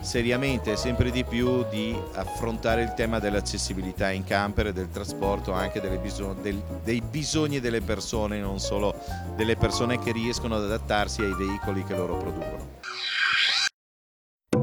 seriamente 0.00 0.74
sempre 0.76 1.10
di 1.10 1.24
più 1.24 1.66
di 1.68 1.94
affrontare 2.14 2.82
il 2.82 2.94
tema 2.94 3.18
dell'accessibilità 3.18 4.10
in 4.10 4.24
camper 4.24 4.68
e 4.68 4.72
del 4.72 4.88
trasporto 4.88 5.52
anche 5.52 5.82
bisog 5.98 6.40
del, 6.40 6.62
dei 6.82 7.02
bisogni 7.02 7.60
delle 7.60 7.82
persone, 7.82 8.40
non 8.40 8.58
solo 8.58 8.94
delle 9.36 9.56
persone 9.56 9.98
che 9.98 10.12
riescono 10.12 10.56
ad 10.56 10.64
adattarsi 10.64 11.20
ai 11.20 11.34
veicoli 11.34 11.84
che 11.84 11.94
loro 11.94 12.16
producono. 12.16 12.76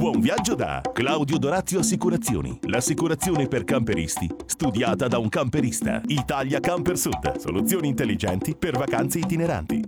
Buon 0.03 0.19
viaggio 0.19 0.53
da 0.53 0.81
Claudio 0.91 1.37
Dorazio 1.37 1.79
Assicurazioni. 1.79 2.59
L'assicurazione 2.63 3.47
per 3.47 3.63
camperisti, 3.63 4.29
studiata 4.45 5.07
da 5.07 5.17
un 5.17 5.29
camperista. 5.29 6.01
Italia 6.07 6.59
Camper 6.59 6.97
Sud. 6.97 7.37
Soluzioni 7.37 7.87
intelligenti 7.87 8.53
per 8.53 8.75
vacanze 8.77 9.19
itineranti. 9.19 9.81